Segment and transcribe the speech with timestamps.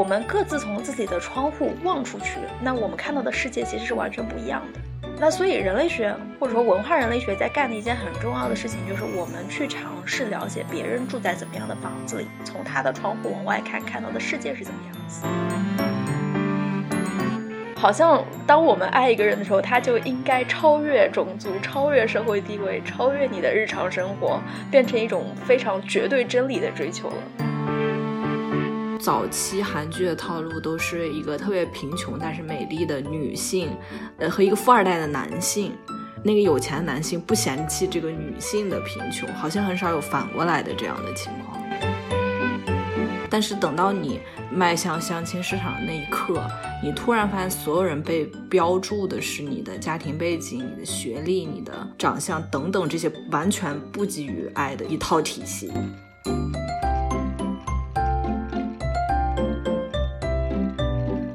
[0.00, 4.80] 我们各自从自己的窗户望出去，那我们看到的世界其实是完全不一样的。
[5.18, 15.26] 那所以人类学或者说文化人类学在干的一件很重要的事情，就是我们去尝试了解别人住在怎么样的房子里，从他的窗户往外看，看到的世界是怎么样子。
[17.76, 24.40] 好像当我们爱一个人的时候，他就应该超越种族、超越社会地位、超越你的日常生活，
[24.70, 27.49] 变成一种非常绝对真理的追求了。
[29.02, 33.70] 早期韩剧的套路都是一个特别贫穷但是美丽的女性，
[34.18, 35.72] 呃，和一个富二代的男性。
[36.22, 41.58] 那个有钱的男性不嫌弃这个女性的贫穷，好像很少有反过来的这样的情况。
[43.30, 44.20] 但是等到你
[44.52, 46.46] 迈向相亲市场的那一刻，
[46.82, 55.72] 你突然发现所有人被标注的是你的家庭背景、你的学历、你的长相等等这些完全不给予爱的一套体系。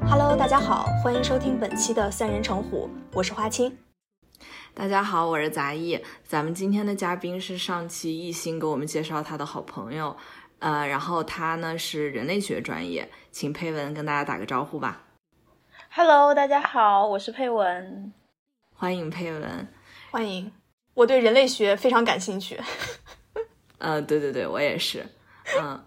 [0.08, 3.76] 大家好，欢迎收听本期的三人成虎，我是花青。
[4.72, 6.00] 大家好，我是杂艺。
[6.22, 10.16] 咱们今天的嘉宾是上期艺兴给我们介绍他的好朋友，
[10.60, 15.02] 呃，然后他呢是人类学专业，请佩文跟大家打个招呼吧。
[15.90, 18.12] Hello，大家好，我是佩文，
[18.72, 19.66] 欢迎佩文，
[20.12, 20.52] 欢迎。
[20.94, 22.60] 我对人类学非常感兴趣。
[23.78, 25.04] 呃，对对对，我也是。
[25.60, 25.84] 嗯，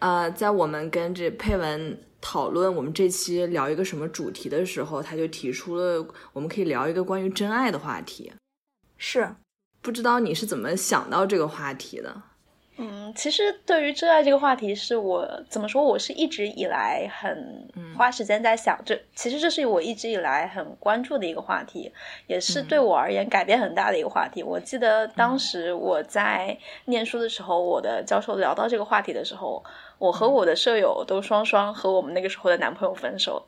[0.00, 2.02] 呃，在我们跟这佩文。
[2.22, 8.32] 讨论我们这期聊一个什么主题的时候，他就提出了我们可以聊一个关于真爱的话题。
[8.96, 9.34] 是，
[9.82, 12.22] 不知道你是怎么想到这个话题的？
[12.76, 15.82] 嗯，其实对于真爱这个话题，是我怎么说？
[15.82, 18.78] 我是一直以来很花时间在想。
[18.84, 21.92] 这其实这是我一直以来很关注的一个话题，
[22.26, 24.42] 也是对我而言改变很大的一个话题。
[24.42, 26.56] 我记得当时我在
[26.86, 29.62] 念书的时候，我的教授聊到这个话题的时候。
[29.98, 33.46] 我和我的舍友都双双和我们那个时候的男朋友分手，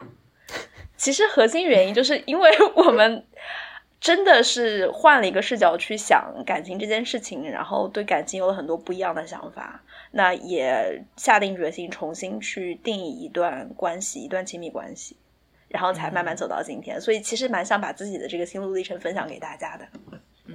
[0.97, 3.26] 其实核心原因就是因为我们
[4.04, 15.16] 真的是换了一个视角去想感情这件事情，然后对感情有了很多不一样的想法，那也下定决心重新去定义一段关系，一段亲密关系，
[15.69, 17.00] 然后才慢慢走到今天。
[17.00, 19.88] 所以其实蛮想把自己的这个心路历程分享给大家的。
[20.48, 20.54] 嗯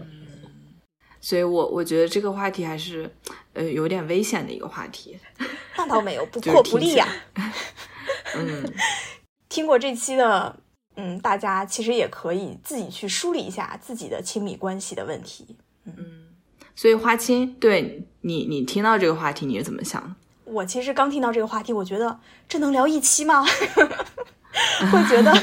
[1.20, 3.10] 所以，我我觉得这个话题还是，
[3.54, 5.20] 呃，有点危险的一个话题。
[5.76, 7.08] 那倒没有，不 破不立呀。
[8.38, 8.72] 嗯，
[9.50, 10.56] 听过这期的，
[11.02, 15.56] 嗯，大家其实也可以自己去梳理一下自己的亲密关系的问题。
[15.86, 15.94] 嗯，
[16.76, 20.14] 所以花青，对你，你听到这个话题，你是怎么想？
[20.44, 23.46] 我其实刚听到这个话题，我觉得这能聊一期吗？
[24.92, 25.34] 会觉得，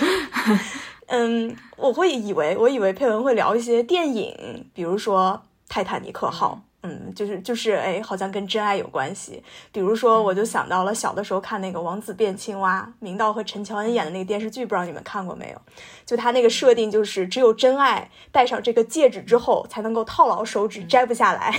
[1.09, 5.43] 嗯，我会以为，我以为佩文会聊一些电影，比如说。
[5.69, 9.43] 泰坦尼克号，嗯，就是就是，哎，好像跟真爱有关系。
[9.73, 15.61] 比如说，我就想到了小的时候看那个《王子变青蛙》，明道和陈乔恩演的那个电视剧，不知道你们看过没有？
[16.05, 21.53] 就他那个设定，就是只有真爱戴上这个戒指之后，才能够套牢手指，摘不下来。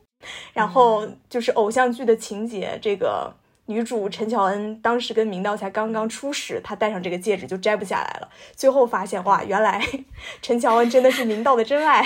[0.52, 3.32] 然后就是偶像剧的情节，这个
[3.66, 8.28] 女主陈乔恩当时跟明道才刚刚初识，她戴上这个戒指就摘不下来了。
[8.54, 9.82] 最后发现，哇，原来
[10.40, 12.02] 陈乔恩真的是明道的真爱。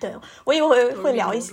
[0.00, 0.14] 对，
[0.44, 1.52] 我以为会会聊一些，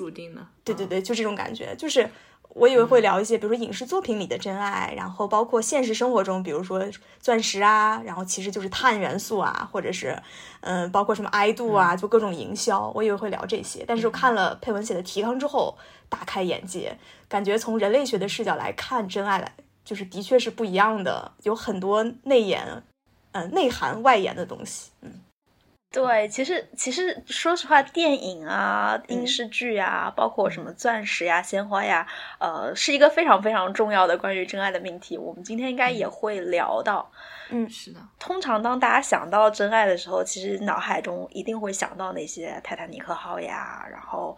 [0.63, 2.09] 对对对，就这种感觉，就是
[2.49, 6.81] 我以为会聊一些，比如说影视作品里的真爱，然后包括现实生活中，比如说
[7.19, 10.17] 钻石啊，然后其实就是碳元素啊，或者是
[10.61, 15.75] 嗯，包括什么爱度啊，就各种营销，我以为会聊这些，但是我看了佩文写的提纲之后，
[16.07, 19.51] 大开眼界，感觉从人类学的视角来看真爱来，
[19.83, 22.83] 就是的确是不一样的，有很多内延，
[23.33, 25.21] 嗯，内涵外延的东西，嗯。
[25.95, 32.05] 对，其实其实说实话，电影啊、影视剧啊，包括什么钻石呀、鲜花呀，
[32.37, 35.17] 呃，是一个非常非常重要的关于真爱的命题。
[35.17, 37.09] 我们今天应该也会聊到。
[37.49, 37.99] 嗯，是的。
[38.19, 44.37] 通常当大家想到真爱的时候，其实脑海中一定会想到那些泰坦尼克号呀，然后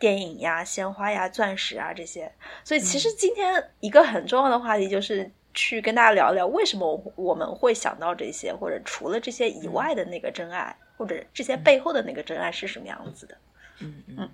[0.00, 2.32] 电影呀、鲜花呀、钻石啊这些。
[2.64, 10.74] 所以，其实今天一个很重要的话题就是去跟大家聊聊，为什么我们会想到这些，或者除了这些以外的那个真爱。
[10.96, 13.38] 或者这些背后的那个真爱是什么样子的？
[13.80, 14.30] 嗯嗯，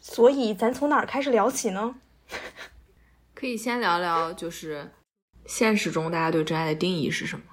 [0.00, 1.94] 所以咱从哪儿开始聊起呢？
[3.34, 4.90] 可以先聊聊，就是
[5.46, 7.44] 现实中大家对真爱的定义是什么？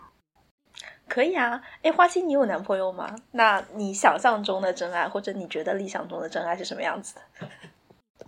[1.08, 1.62] 可以啊。
[1.82, 3.16] 哎，花心，你有男朋友吗？
[3.32, 7.48] 那你想象中的真爱，或者你觉得理想中的真爱是什么样子的？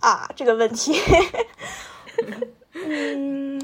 [0.00, 0.94] 啊，这个问题，
[2.74, 3.60] 嗯，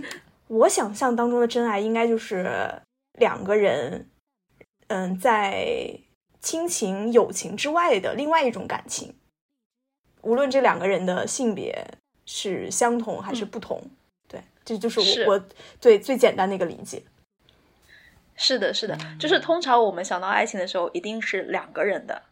[0.47, 2.83] 我想象当中的真爱应该就是
[3.15, 4.09] 两个人，
[4.89, 5.99] 嗯，在。
[6.49, 9.15] 亲情、友情之外的另外一种感情，
[10.23, 11.87] 无论这两个人的性别
[12.25, 13.83] 是相同还是不同，
[14.27, 15.45] 对，这就是我我
[15.79, 17.03] 对最简单的一个理解。
[18.35, 22.23] 是的，是的，就是通常我们想到爱情的时候，一定是两个人的，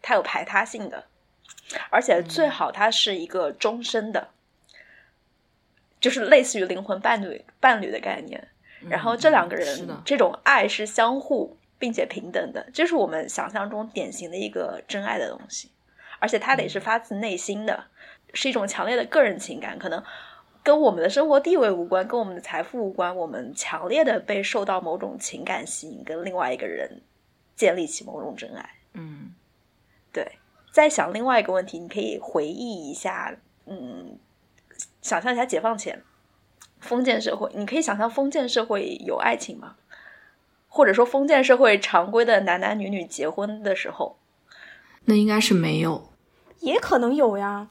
[0.00, 1.04] 它有排他性的，
[1.90, 4.30] 而且最好它是一个终身的，
[6.00, 8.48] 就是类似于灵魂伴侣伴侣的概念。
[8.88, 15.70] 然后这两个人这种爱是相互并且平等的，这是我们想象中典型的一个真爱的东西，
[16.18, 17.84] 而且它得是发自内心的，
[18.34, 20.02] 是一种强烈的个人情感，可能。
[20.62, 23.16] 跟我们的生活地位无关，跟我们的财富无关。
[23.16, 27.02] 我们强烈的被受到某种情感吸引，跟另外一个人
[27.54, 28.68] 建立起某种真爱。
[28.94, 29.32] 嗯，
[30.12, 30.40] 对。
[30.72, 33.32] 再想另外一个问题，你可以回忆一下，
[33.66, 34.18] 嗯，
[35.02, 36.02] 想象一下解放前
[36.80, 39.76] 封建社会，你可以想象封建社会有爱情吗？
[40.76, 44.18] 或者说封建社会常规的男男女女结婚的时候，
[45.06, 46.12] 那应该是没有，
[46.60, 47.68] 也可能有呀。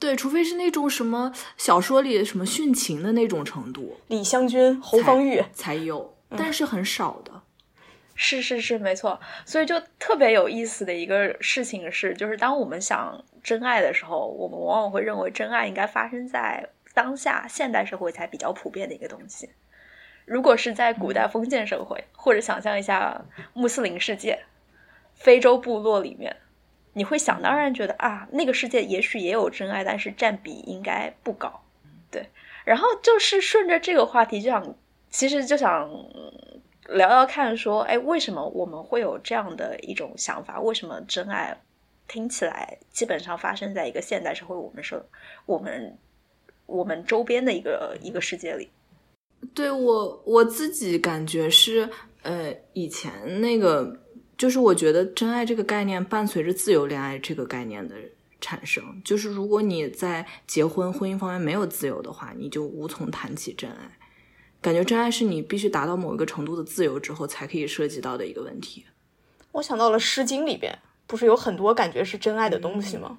[0.00, 7.42] 对，除非是那种什么小说里什么殉情的那种程度，李香君、侯方域才有，但是很少的。
[8.16, 9.20] 是是是，没错。
[9.46, 19.48] 所以就特别有意思的一个事情是，就是当我们想真爱的时候，我们往往会认为真爱应该发生在当下现代社会才比较普遍的一个东西。
[20.28, 24.38] 如果是在古代封建社会，或者想象一下穆斯林世界、
[25.14, 26.36] 非洲部落里面。
[26.94, 31.62] 你会想当然觉得啊，那个世界也许也有真爱，但是占比应该不高，
[32.10, 32.28] 对。
[32.64, 34.74] 然后就是顺着这个话题，就想
[35.08, 35.88] 其实就想
[36.88, 40.60] 聊聊看，说哎，为什么我们会有这样的一种想法？
[40.60, 41.56] 为什么真爱
[42.08, 45.00] 听起来基本上发生在一个现代社会，我们说
[45.46, 45.96] 我们
[46.66, 48.70] 我们周边的一个一个世界里？
[49.54, 51.88] 对我我自己感觉是，
[52.22, 54.02] 呃，以前那个。
[54.38, 57.96] 就是我觉得真爱这个概念伴随着自由恋爱这个概念的
[58.40, 58.84] 产生。
[59.04, 63.98] 就是如果你在结婚婚姻方面没有自由的话，你就无从谈起真爱。
[64.60, 68.84] 感觉真爱是你必须达到某一个程度的自由之后才可以涉及到的一个问题。
[69.50, 70.78] 我想到了《诗经》里边，
[71.08, 73.18] 不是有很多感觉是真爱的东西吗？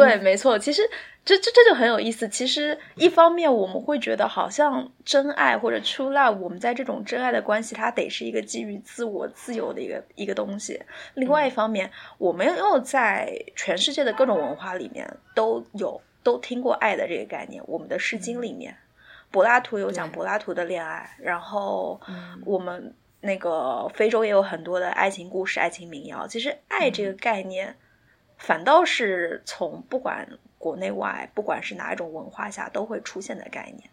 [0.00, 0.58] 对，没错。
[0.58, 0.82] 其实
[1.24, 2.28] 这这这就很有意思。
[2.28, 10.82] 其实一方面我们会觉得好像真爱或者 true love，我们在这种真爱的关系，它得是一个基于自我自由的一个一个东西。
[11.14, 17.62] 另外一方面，我们又在全世界的各种文化里面都有都听过爱的这个概念。
[17.66, 18.76] 我们的《诗经》里面，
[19.30, 22.00] 柏拉图有讲柏拉图的恋爱，然后
[22.44, 26.26] 我们那个非洲也有很多的爱情故事、爱情民谣。
[26.26, 27.76] 其实爱这个概念。
[28.36, 30.28] 反倒是从不管
[30.58, 33.90] 国内外，不管是哪一种文化下都会出现的概念，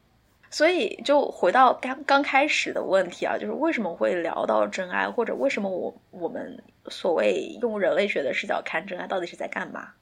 [0.49, 9.93] 所以就回到刚刚开始的问题啊，就是为什么会聊到真爱，或者为什么我我们所谓用人类学的视角看真爱到底是在干嘛？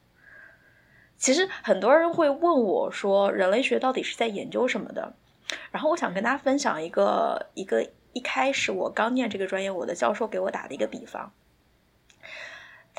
[1.17, 5.13] 其实很多人会问我说，人类学到底是在研究什么的？
[5.71, 11.33] 然后我想跟大家分享一个一个一开始我刚念这个专业，我的教授给我打的一个比方。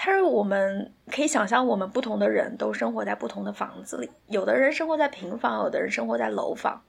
[0.02, 4.08] 他说：“我们可以想象，我们不同的人都生活在不同的房子里。
[4.28, 6.82] 有的人生活在平房，有的人生活在楼房。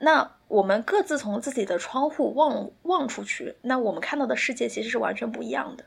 [0.00, 5.84] 那我们各自从自己的窗户望望出去，那我们看到的世界其实是完全不一样的。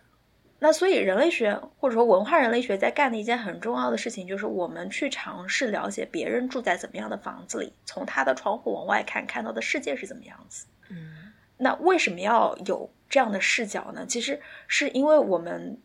[0.60, 10.66] 那所以，人类学或者说文化人类学在干的一件很重要的事情，就是我们去尝试了解别人住在怎么样的房子里，从他的窗户往外看，看到的世界是怎么样子。
[10.90, 14.06] 嗯，那为什么要有这样的视角呢？
[14.08, 15.78] 其实是因为我们。”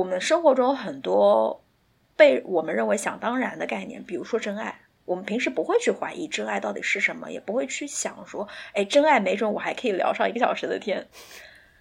[0.00, 1.62] 我们生活中有很多
[2.16, 4.80] 被我们认为想当然的概念，比如说真爱。
[5.04, 11.06] 我们平时不会去怀疑真爱到底是什么，也不会去想说，哎，真爱没准我还可以聊上一个小时的天。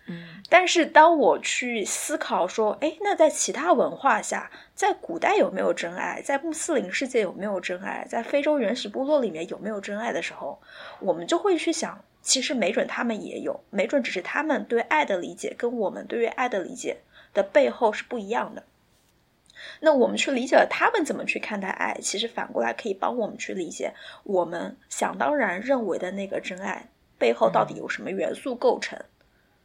[0.08, 0.42] 嗯。
[0.50, 6.22] 但是当我去思考说，哎，那在其他文化下，在古代有没有真爱？
[6.22, 8.06] 在穆斯林世界有没有真爱？
[8.10, 10.60] 在非洲原始部落里面有没有真爱的时候，
[11.00, 16.98] 我们就会去想，其实没准他们也有，没准只是他们对爱的理解跟我们对于爱的理解。
[17.34, 18.64] 的背后是不一样的。
[19.82, 23.94] 那我们去理解了他们怎么去看待爱，其实反过来可以帮我们去理解
[24.24, 28.98] 我们想当然认为的那个真爱背后到底有什么元素构成，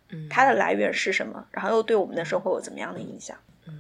[0.09, 3.37] 嗯，它的来源是什么，然后又对我们的生活有怎么样的影响？
[3.69, 3.73] 嗯，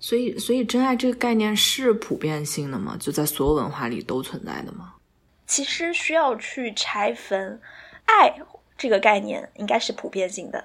[0.00, 2.96] 所以，所以真爱这个概念是普遍性的吗？
[2.98, 4.94] 就在所有文化里都存在的吗？
[5.46, 7.60] 其实需要去拆分，
[8.06, 8.34] 爱
[8.78, 10.64] 这个概念应该是普遍性的。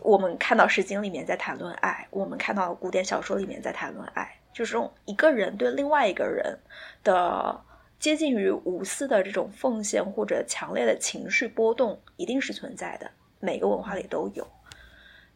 [0.00, 6.58] 我们看到《诗经》里面在谈论爱，我们看到古典小说里面在谈论爱，就是用一个人对另外一个人
[7.04, 7.60] 的
[7.98, 14.46] 接近于无私的这种奉献或者强烈的情绪波动，一定是存在的，每个文化里都有。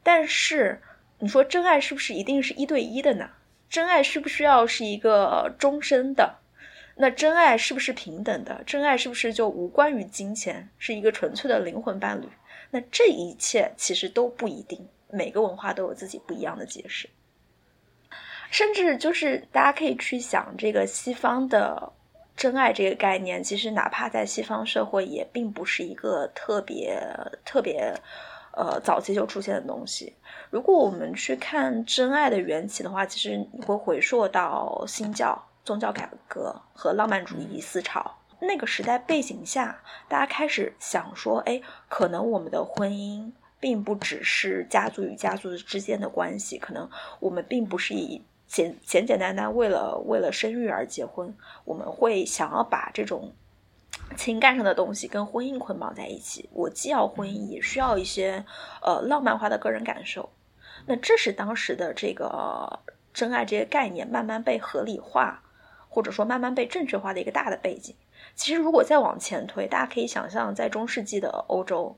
[0.02, 0.80] 但是，
[1.18, 3.30] 你说真爱是不是一定是一对一的呢？
[3.68, 6.38] 真爱需不需要是一个终身的？
[6.96, 8.62] 那真爱是不是平等的？
[8.64, 12.28] 真爱是不是就无关于金钱，是一个纯粹的灵魂伴侣？
[12.70, 17.08] 那这一切其实都不一定，每个文化都有自己不一样的解释。
[18.50, 21.92] 甚至就是大家可以去想，这个西方的
[22.36, 27.02] 真爱这个概念，其实哪怕在西方社会，也并不是一个特别
[27.44, 27.92] 特别
[28.52, 30.14] 呃早期就出现的东西。
[30.50, 46.88] 如果我们去看真爱的缘起的话，其实你会回溯到新教宗教改革和浪漫主义思潮那个时代背景下，大家开始想说，哎，可能我们的婚姻并不只是家族与家族之间的关系，可能
[47.20, 53.32] 我们并不是以简简简单单为了为了生育而结婚，我们会想要把这种
[54.16, 56.48] 情感上的东西跟婚姻捆绑在一起。
[56.52, 58.44] 我既要婚姻，也需要一些
[58.82, 60.28] 呃浪漫化的个人感受。
[60.84, 62.80] 那这是当时的这个
[63.14, 65.42] 真爱这些概念慢慢被合理化，
[65.88, 67.96] 或者说慢慢被正确化的一个大的背景。
[68.36, 71.96] 其实如果再往前推，大家可以想象，在中世纪的欧洲，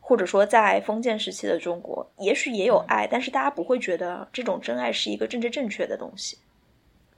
[0.00, 6.38] 或者说在封建时期的中国，也许也有爱，但是大家不会觉得这种真爱是一个政治正确的东西。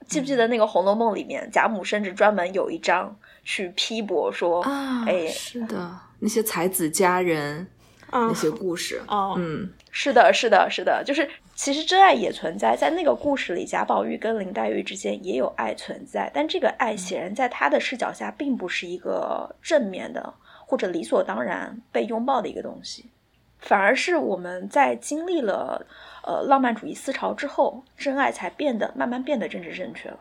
[0.09, 7.69] 记不记得那个《红楼梦》里面，贾母甚至专门有一章去批驳说：“啊，哎，是的，那些才子佳人。”
[8.15, 11.27] 那些故事哦，嗯，是的，是的，是的，就是
[11.63, 20.35] 其实真爱也存在在那个故事里，贾宝玉跟林黛玉之间也有爱存在，但这个爱显然在他的视角下，并不是一个正面的
[20.67, 23.09] 或者理所当然被拥抱的一个东西，
[23.61, 25.87] 反而是我们在经历了
[26.25, 30.19] 呃浪漫主义思潮之后，真爱才变得慢慢变得政治正确了。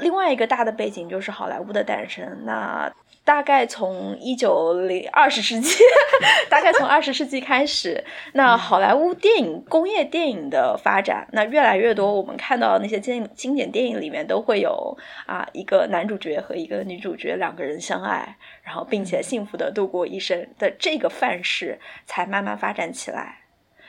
[0.00, 2.92] 另外一个大的背景就是好莱坞的诞生，那。
[3.22, 5.76] 大概从一九零二十世纪，
[6.48, 8.02] 大概从二十世纪开始，
[8.32, 23.36] 那好莱坞电影工业电影的发展，那越来越多，我们看到那些经经典电影里面都会有啊一个男主角和一个女主角两个人相爱，然后并且幸福的度过一生的这个范式才慢慢发展起来。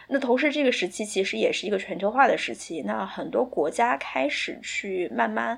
[0.10, 5.58] 那同时，这个时期其实也是一个全球化的时期，那很多国家开始去慢慢。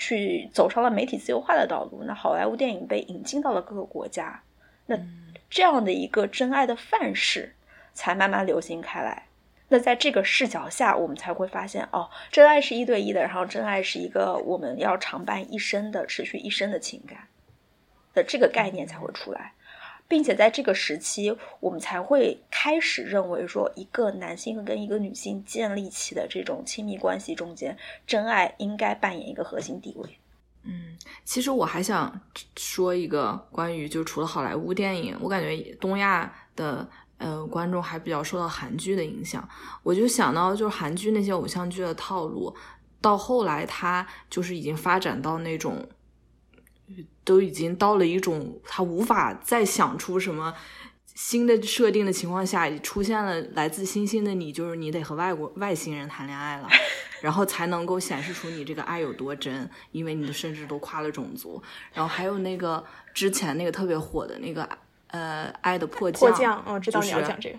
[0.00, 4.42] 去走上了媒体自由化的道路，那好莱坞电影被引进到了各个国家，
[4.86, 4.98] 那
[5.50, 7.54] 这样的一个真爱的范式
[7.92, 9.26] 才慢慢流行开来。
[9.68, 17.28] 那在这个视角下，我们才会发现，哦，真爱是一对一的，然后真爱是一个我们要常伴一生的、持续一生的情感
[18.14, 19.52] 的这个概念才会出来。
[20.10, 30.18] 并且在这个时期，我们才会开始认为说，一个男性跟一个女性建立起的这种亲密关系中间，真爱应该扮演一个核心地位。
[30.64, 32.20] 嗯，其实我还想
[32.56, 36.84] 说一个关于，就除了好莱坞电影，我感觉东亚的
[37.18, 39.48] 呃观众还比较受到韩剧的影响。
[39.84, 42.52] 我就想到，就是韩剧那些偶像剧的套路，
[43.00, 45.88] 到后来它就是已经发展到那种。
[47.30, 50.52] 都已经到了一种他无法再想出什么
[51.14, 56.68] 新的设定的情况下，出现了来自星星的你，就是你得和外国外星人谈恋爱了，
[57.22, 61.62] 然后才能够显示出你这个爱有多真，因为你甚至都跨了种族。
[61.94, 62.84] 然后还有那个
[63.14, 64.68] 之前那个特别火的那个
[65.06, 67.56] 呃爱的迫降，迫降，哦，知道你要讲这个。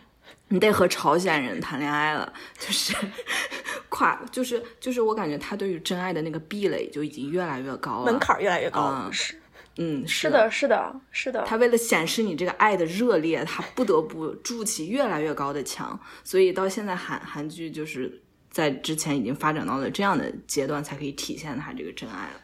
[0.50, 2.94] 你得和朝鲜人谈恋爱了，就是
[3.88, 8.82] 跨，就是就是我感觉他对于真爱的那个壁垒就已经越来越高了，门槛越来越高。
[8.82, 9.41] 嗯，是，
[9.78, 11.44] 嗯，是的，是的，是的。
[11.46, 16.00] 他为了显示你这个爱的热烈，他不得不筑起越来越高的墙。
[16.24, 22.42] 所以到现在韩韩剧就是在之前已经发展到了这样的阶段，才可以体现他这个真爱了。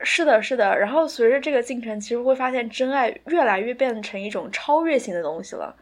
[0.00, 0.78] 是的，是的。
[0.78, 5.74] 然后随着这个进程，其实会发现真爱越来越变成一种超越性的东西了。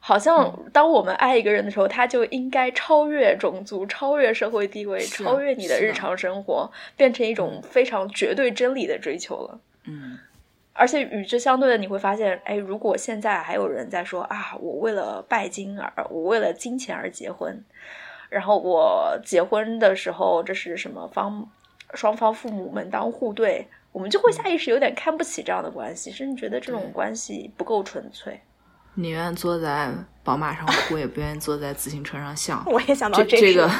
[0.00, 9.60] 好像当我们爱一个人的时候，他就应该超越种族、超越社会地位、超越你的日常生活，变成一种非常绝对真理的追求了。
[9.60, 9.71] 嗯，
[10.74, 17.62] 而且与之相对的，你会发现，哎，如果现在还有人在说啊，我为了拜金而，我为了金钱而结婚，
[18.30, 21.46] 然后我结婚的时候，这是什么方
[21.94, 28.40] 双方父母门当户对，我们就会下意识有点看不起这样的关系，甚至觉得这种关系不够纯粹。
[28.94, 29.90] 宁愿坐在
[30.22, 32.62] 宝马上哭，也不愿意坐在自行车上笑。
[32.68, 33.70] 我也想到这个，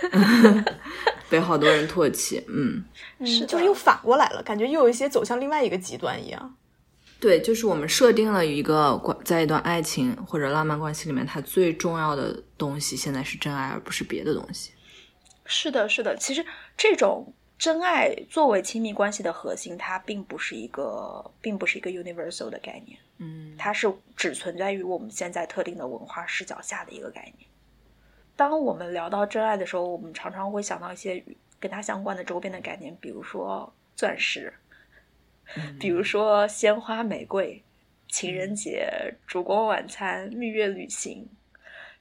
[1.28, 2.44] 被好多人唾弃。
[2.48, 2.84] 嗯，
[3.26, 6.56] 是，就是又反过来了，感觉又有一些走向另外一个极端一样。
[7.20, 14.70] 对，就是我们设定了一个关，在一段爱情或者浪漫关系里面，它最重要的东西现在是真爱，而不是别的东西。
[15.44, 16.44] 是的，是的，其实
[16.76, 17.32] 这种。
[17.58, 22.96] 真爱作为亲密关系的核心，它并不是一个，并不是一个 universal 的概念。
[23.18, 27.47] 嗯，它是只存在于我们现在特定的文化视角下的一个概念。
[28.38, 31.20] 当我们聊到真爱的时候，我们常常会想到一些
[31.58, 34.54] 跟它相关的周边的概念，比如说钻石，
[35.80, 37.60] 比如说鲜花、玫瑰、
[38.06, 41.28] 情人节、烛光晚餐、蜜月旅行。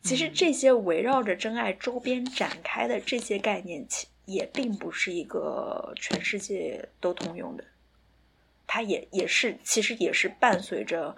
[0.03, 7.63] 其实这些围绕着真爱周边展开的这些概念，其也并不是一个全世界都通用的。
[8.67, 11.17] 它也也是，其实也是伴随着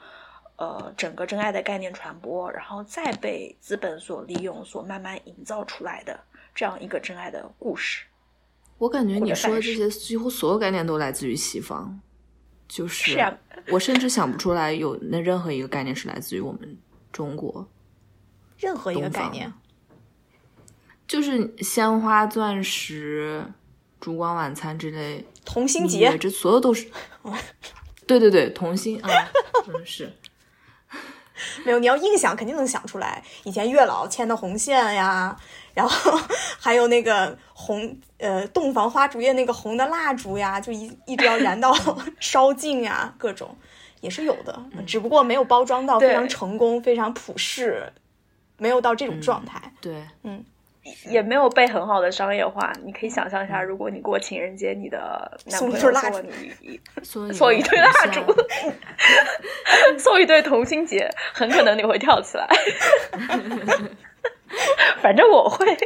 [0.59, 6.19] 呃整个真爱的概念传播，然后再被资本所利用，所慢慢营造出来的
[6.53, 8.03] 这样一个真爱的故事。
[8.77, 11.99] 我感觉你说的这些几乎所有概念都来自于西方，
[12.67, 13.33] 就是是啊，
[13.69, 16.77] 我甚至想不出来有那任何一个概念是来自于我们
[17.11, 17.67] 中国。
[18.57, 19.51] 任何一个概念，
[21.07, 23.45] 就是鲜花、钻石、
[24.01, 26.89] 烛光晚餐之类，同心结，这所有都是。
[28.05, 29.09] 对对对，同心啊，
[29.65, 30.11] 真是。
[31.65, 33.24] 没有，你要硬想，肯定能想出来。
[33.43, 35.36] 以前月老牵的红线呀，
[35.74, 36.19] 然后
[36.60, 41.74] 还有那个红呃洞房花烛夜那个红的蜡烛呀，就一一直要燃到
[42.19, 43.55] 烧尽呀，各种
[44.01, 44.53] 也是有的，
[44.86, 47.91] 只不过没有包装到非常成功、非常普世。
[48.62, 50.43] 没有到这种状态，对，嗯，
[51.09, 52.71] 也没有被很好的商业化。
[52.83, 55.77] 你可以想象一下，如果你过情人节，你的男朋友
[57.03, 58.21] 送你送一堆蜡烛，
[59.98, 62.48] 送一对同心结，很可能你会跳起来。
[65.01, 65.77] 反正我会。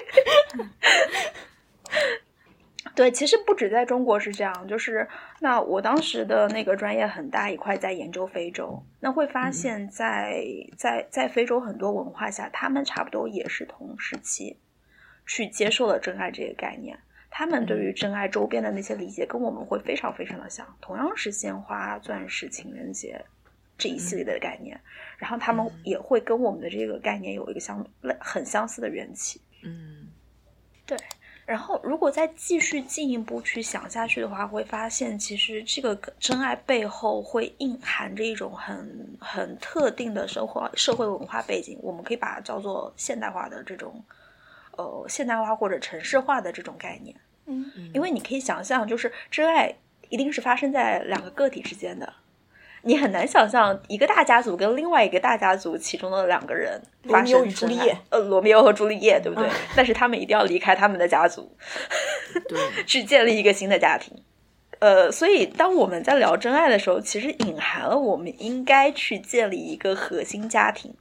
[2.96, 5.08] 对，其实不止在中国是这样，就是
[5.40, 10.44] 那我当时的那个专业很大一块在研究非洲，那会发现，在
[10.78, 14.60] 在在非洲很多文化下，他们差不多也是同时期
[15.26, 16.98] 去接受了真爱这个概念，
[17.30, 23.24] 他们对于真爱周边的那些理解跟我们会非常非常的像，同样是鲜花、钻石、情人节
[23.78, 24.80] 这一系列的概念，
[25.18, 30.08] 然后他们也会跟我们的这个概念有一个相类很相似的缘起，嗯，
[30.86, 30.98] 对。
[31.46, 44.02] 然后，如果再继续进一步去想下去的话，会发现其实这个真爱背后会蕴含着一种很很特定的生活社会文化背景，我们可以把它叫做现代化的这种，
[44.78, 47.16] 呃，现代化或者城市化的这种概念。
[47.46, 49.74] 嗯，因为你可以想象，就是真爱
[50.10, 52.14] 一定是发生在两个个体之间的。
[52.86, 59.50] 你很难想象一个大家族跟另外一个大家族其中的两个人发生朱丽叶，呃，罗密欧和朱丽叶，对不对？
[59.74, 61.56] 但是他们一定要离开他们的家族，
[62.50, 64.14] 对， 去建立一个新的家庭。
[64.80, 70.94] 呃，所以当我们在聊真爱的时候，其实隐含了我们应该去建立一个核心家庭，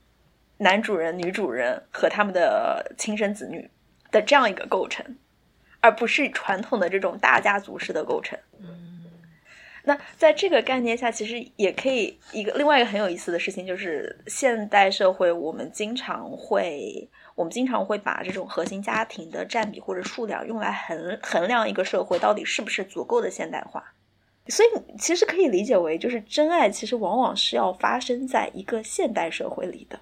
[0.62, 3.70] 男主人、女主人和他们的亲生子女
[4.10, 5.04] 的这样一个构成，
[5.80, 8.38] 而不是传统的这种大家族式的构成。
[8.60, 8.78] 嗯。
[9.84, 23.82] 那在这个概念下，其实也可以一个另外一个很有意思的事情，就是现代社会我们经常会我们经常会把这种核心家庭的占比或者数量用来衡衡量一个社会到底是不是足够的现代化。
[24.46, 29.98] 所以其实可以理解为，就是真爱其实往往是要发生在一个现代社会里的，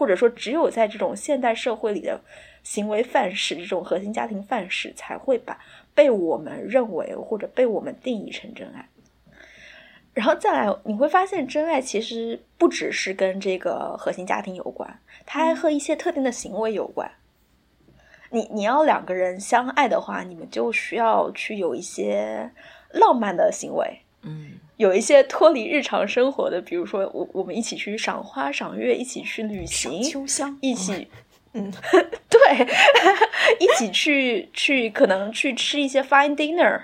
[0.00, 2.18] 或者说只有在这种现代社会里的
[2.62, 5.58] 行为范式，这种核心家庭范式才会把
[5.94, 8.88] 被我们认为或者被我们定义成真爱。
[10.14, 17.10] 然后再来，你会发现真爱其实不只是跟这个核心家庭有关，它还和一些特定的行为有关。
[18.30, 22.50] 你你要两个人相爱的话，你们就需要去有一些
[22.90, 31.06] 浪漫的行为，嗯，有一些脱离日常生活的，比如说我我们一起去赏花赏月，一起去旅行，秋香，一起，
[31.52, 31.70] 嗯，
[32.28, 32.66] 对，
[33.60, 36.80] 一起去去可能去吃一些 fine dinner，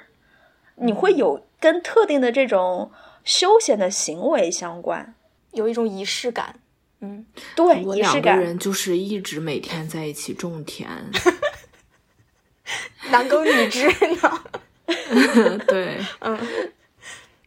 [0.76, 2.90] 你会有跟特定的这种。
[3.24, 5.16] 休闲的行为相关，
[5.50, 6.60] 有一种仪式感。
[7.00, 8.38] 嗯，对，仪式感。
[8.38, 10.88] 人就是一直每天在一起种田，
[13.10, 15.58] 男耕女织呢。
[15.66, 16.38] 对，嗯，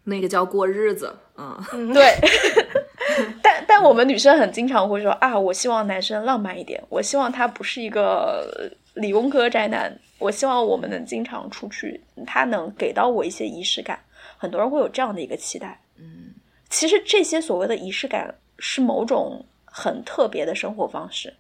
[0.10, 1.15] 那个叫过日子。
[1.38, 2.15] 嗯，对。
[3.41, 14.00] 但但我们女生很经常会说啊，我希望男生浪漫一点，我希望他不是一个理工科宅男，我希望我们能经常出去，他能给到我一些仪式感。
[14.38, 16.34] 很多人会有这样的一个期待，嗯，
[16.69, 21.34] 其实这些所谓的仪式感是某种很特别的生活方式，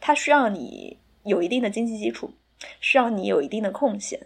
[0.00, 2.32] 它需要你有一定的经济基础，
[2.80, 4.18] 需要你有一定的空闲，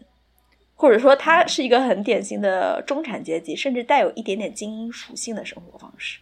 [0.75, 6.21] 或者说它是一个很典型的中产阶级，甚至带有一点点精英属性的生活方式，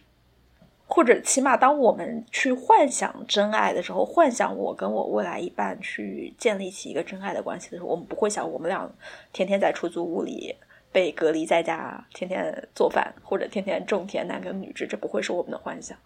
[0.87, 8.89] 或者起码当我们去幻想真爱的时候，幻想我跟我未来一半去建立起一个真爱的关系的时候，我们不会想我们俩
[9.31, 10.55] 天天在出租屋里。
[10.91, 15.97] 被隔离在家，天天做饭或者天天种田，男耕女织，这不会是我们的幻想。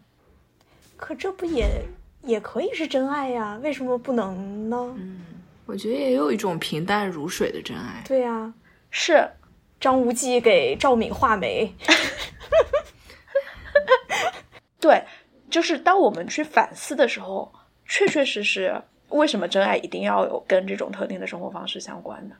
[0.96, 1.68] 可这不也
[2.22, 3.60] 也可以是真爱呀？
[3.62, 4.96] 为什么不能呢？
[4.98, 5.20] 嗯，
[5.68, 8.04] 我觉得也有一种平淡如水的真爱。
[8.08, 8.54] 对呀，
[8.90, 9.30] 是
[9.80, 11.72] 张无忌给赵敏画眉。
[14.80, 15.04] 对，
[15.50, 17.52] 就是当我们去反思的时候，
[17.86, 22.36] 确确实实，为什么真爱一定要有跟这种特定的生活方式相关的？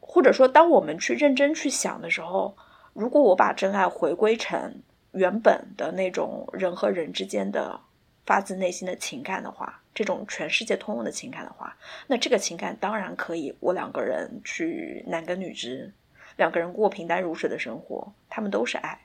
[0.00, 2.56] 或者说，当我们去认真去想的时候，
[2.94, 4.80] 如果我把真爱回归成
[5.12, 7.78] 原本的那种人和人之间的
[8.26, 11.74] 发自内心的情感的话，这种全世界通用的情感的话，
[12.08, 15.92] 那这个情感当然可以，我两个人去男耕女织，
[16.36, 19.00] 两个人过平淡如水的生活，他们都是爱。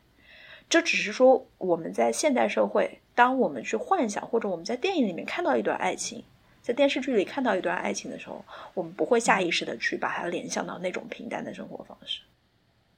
[0.67, 6.23] 这只是说，我们在现代社会，当我们去幻想，或者我们在电影里面看到一段爱情，
[6.61, 12.21] 在电视剧里看到一段爱情的时候，我们不会下意识的去把它联想到那种平淡的生活方式。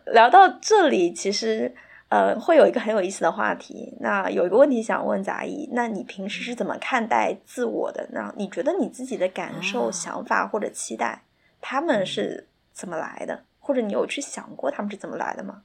[0.05, 1.73] 聊到这里，其实
[2.13, 3.97] 呃，会有一个很有意思的话题。
[3.99, 8.07] 那有一个问题想问杂艺，那你平时是怎么看待自我的？
[8.11, 11.23] 那你觉得你自己的感受、想法或者期待，
[11.59, 13.45] 他们是怎么来的？
[13.57, 15.63] 或者你有去想过他们是怎么来的吗？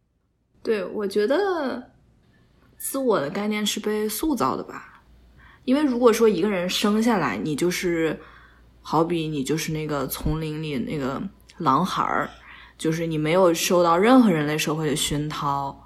[0.62, 1.90] 对，我觉得。
[2.78, 5.02] 自我的概念是被塑造的吧？
[5.64, 8.18] 因为如果说一个人生下来，你就是
[8.80, 11.20] 好比你就是那个丛林里那个
[11.56, 12.30] 狼孩儿，
[12.78, 15.76] 就是你没有受到任何人类社会的熏陶，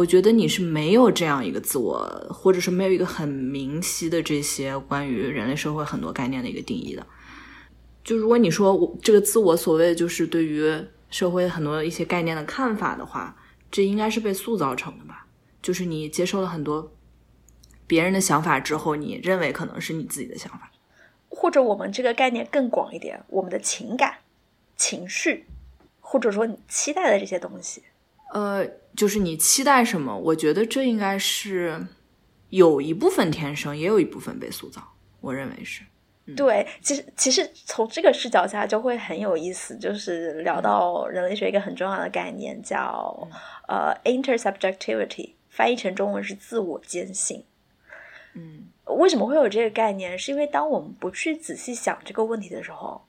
[0.00, 1.98] 我觉得你是没有这样一个自我，
[2.30, 7.06] 或者是没有一个很明晰的这些关于人类社会很多概念的一个定义的。
[8.02, 10.74] 就如果你说我这个自我所谓就是对于
[11.10, 13.36] 社会很多一些概念的看法的话，
[13.70, 15.26] 这应该是被塑造成的吧？
[15.60, 16.90] 就是你接受了很多
[17.86, 20.72] 别人的想法之后，你认为可能是你自己的想法，
[21.28, 24.20] 或者我们这个概念更广一点，我们的情感、
[24.76, 25.44] 情绪，
[26.00, 27.82] 或者说你期待的这些东西，
[28.32, 28.66] 呃，
[28.96, 30.16] 就是你期待什么？
[30.16, 31.86] 我觉得这应该是
[32.48, 34.80] 有一部分天生，也有一部分被塑造。
[35.20, 35.82] 我认为是，
[36.36, 36.66] 对。
[36.80, 43.28] 其实，其实从这个视角下就会很有意思，就是聊到人类学一个很重要的概念，叫
[43.68, 45.34] 呃，intersubjectivity。
[45.48, 47.44] 翻译成中文是自我坚信。
[48.34, 50.16] 嗯，为什么会有这个概念？
[50.16, 53.02] 是因为当我们不去仔细想这个问题的时候，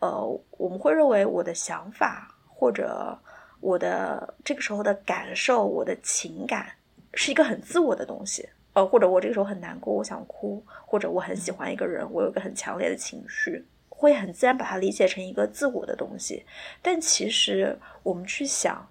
[0.00, 3.18] 呃，我们会认为我的想法或者
[3.60, 6.66] 我的这个时候的感受、我的情感
[7.14, 8.48] 是一个很自我的东西。
[8.72, 16.44] 呃，或者我这个时候很难过，我想哭，或者我很喜欢一个人，我有一个很强烈的情绪，会很自然把它理解成一个自我的东西。
[16.82, 18.86] 但其实我们去想，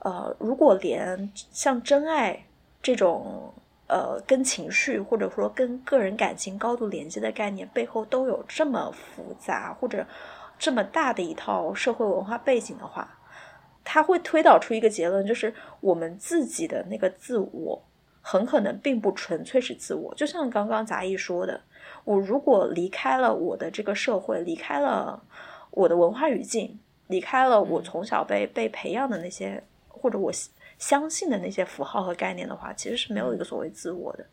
[0.00, 2.44] 呃，如果连像真爱。
[2.82, 3.52] 这种
[3.88, 10.06] 呃，跟情绪或者说跟个人感情高度连接的概念背后都有这么复杂或者
[10.58, 13.18] 这么大的一套社会文化背景的话，
[13.84, 17.82] 它会推导出一个结论，就是我们自己的那个自我
[18.20, 20.14] 很可能并不纯粹是自我。
[20.14, 21.60] 就像刚刚杂艺说的，
[22.04, 25.22] 我如果离开了我的这个社会，离开了
[25.70, 30.32] 我的文化语境，离开了我从小被被培养的那些，或者我。
[30.78, 34.24] 相信的那些符号和概念的话，其实是没有一个所谓自我的。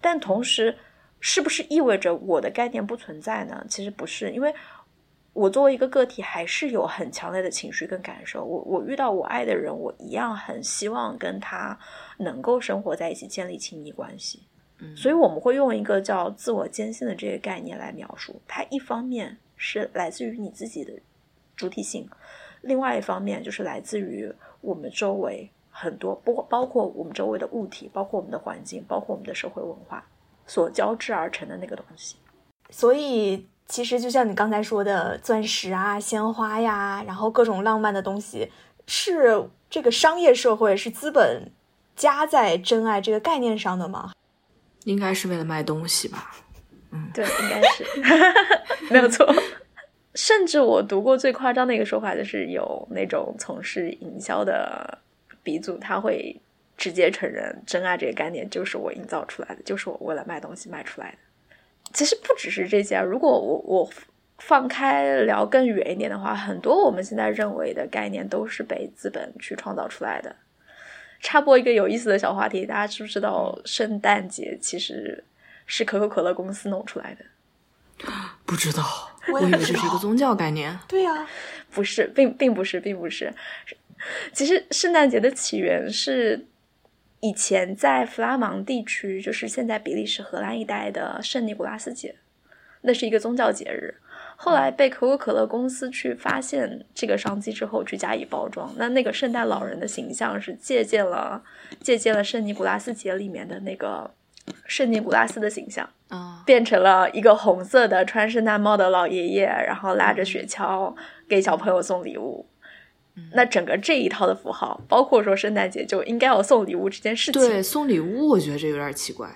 [0.00, 0.76] 但同时，
[1.20, 3.64] 是不是意味着我的概念不存在呢？
[3.68, 4.52] 其实不是，因为
[5.32, 8.44] 我作为一个个体，还是有很强烈的情绪跟感受。
[8.44, 11.78] 我我遇到我爱的人，我一样很希望跟他
[12.18, 14.42] 能够生活在一起，建立亲密关系。
[14.78, 18.40] 嗯，所以我们会用一个叫自我坚信的这个概念来描述。
[18.48, 20.92] 它一方面是来自于你自己的
[21.56, 22.08] 主体性，
[22.62, 25.50] 另外一方面就是来自于我们周围。
[25.72, 30.04] 很多，不包括我们周围的物体，包括我们的环境，包括我们的社会文化
[30.44, 32.16] 所交织而成的那个东西。
[32.70, 38.50] 所以，其实就像你刚才说的，钻石啊、鲜花呀，然后各种浪漫的东西，
[38.86, 41.50] 是这个商业社会是资本
[41.94, 44.12] 加在真爱这个概念上的吗？
[44.84, 46.32] 应该是为了卖东西吧。
[46.90, 47.86] 嗯，对，应该是
[48.92, 49.32] 没有错。
[50.16, 54.98] 甚至我读过最夸张的一个说法，就是有那种从事营销的。
[55.42, 56.38] 鼻祖他会
[56.76, 61.18] 直接承认真爱这个概念就是我营造出来的，就是我为了卖东西卖出来的。
[61.92, 63.90] 其实不只是这些，如果我我
[64.38, 70.34] 放开聊更远一点的话，很多我们现在认为的概念都是被资本去创造出来的。
[71.20, 75.22] 插播一个有意思的小话题，大家知不知道圣诞节其实
[75.66, 77.24] 是可口可乐公司弄出来的？
[78.46, 78.82] 不知道，
[79.30, 80.78] 我以为这是一个宗教概念。
[80.88, 81.28] 对呀，
[81.70, 83.30] 不是，并并不是，并不是。
[84.32, 86.46] 其实圣诞节的起源是
[87.20, 92.16] 以前在弗拉芒地区，就是现在比利时、荷兰一带的圣尼古拉斯节，
[92.82, 93.94] 那是一个宗教节日。
[94.36, 98.72] 后来被可口可乐公司去发现这个商机之后，去加以包装。
[98.78, 101.42] 那那个圣诞老人的形象是借鉴了
[101.82, 104.10] 借鉴了圣尼古拉斯节里面的那个
[104.64, 105.88] 圣尼古拉斯的形象。
[106.08, 110.92] 啊，变成了一个红色的穿圣诞帽的老爷爷，然后拉着雪橇
[111.28, 112.46] 给小朋友送礼物。
[113.32, 119.28] 那整个这一套的符号，包括说圣诞节就应该要送礼物这件事情，对，送礼物我觉得这有点奇怪。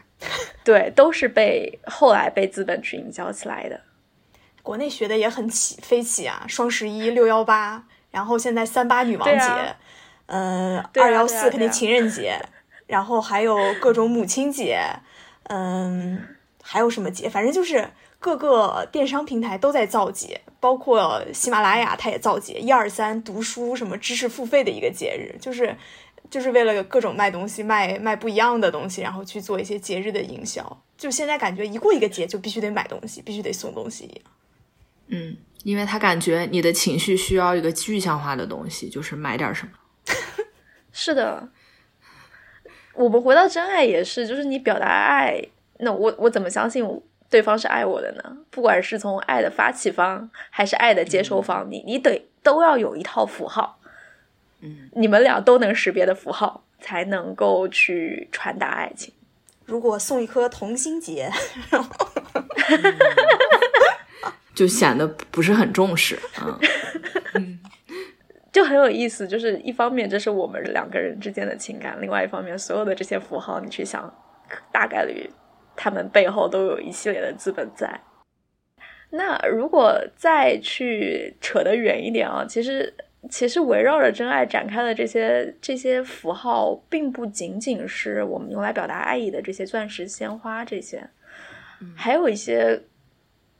[0.62, 3.80] 对，都是被后来被资本去营销起来的。
[4.62, 9.76] 国内学的也很起飞起啊，双十一、六幺八，然后现在三八女王节，
[10.26, 12.40] 嗯，二幺四肯定情人节，
[12.86, 14.80] 然后还有各种母亲节，
[15.48, 16.18] 嗯，
[16.62, 17.28] 还有什么节？
[17.28, 17.90] 反正就是
[18.24, 25.76] 各个电商平台都在造节，包括喜马拉雅它也造节，一二三读书什么知识付费的一个节日，就是
[26.30, 30.82] 就是为了各种卖东西、卖卖不一样的东西，然后去做一些节日的营销。
[30.96, 34.24] 就现在感觉一过一个节就必须得买东西，必须得送东西一样。
[35.08, 39.72] 嗯，因为他感觉你的情绪需要一个具象化的东西，就是买点什么。
[40.90, 41.46] 是的，
[42.94, 45.46] 我们回到真爱也是，就是你表达爱，
[45.80, 46.82] 那我我怎么相信
[47.30, 48.36] 对方是爱我的呢？
[48.50, 53.78] 不管是从爱的发起方还是爱的接收方，你你得都要有一套符号，
[54.60, 59.12] 嗯，你们俩都能识别的符号，才能够去传达爱情。
[59.64, 61.30] 如果送一颗同心结。
[64.54, 66.56] 就显得不是很重视啊，
[68.52, 69.26] 就很有意思。
[69.26, 74.14] 就是一方面，这是我们两个人之间的情感；另外一方面，所有的这些符号，你去想，
[74.70, 75.28] 大概率
[75.76, 78.00] 他们背后都有一系列的资本在。
[79.10, 82.92] 那如果再去扯得远一点啊，其实
[83.30, 91.08] 其实围绕着真爱展开的这些这些符号，并不仅仅是我们用来表达爱意的这些钻石、鲜花这些，
[91.94, 92.82] 还有一些。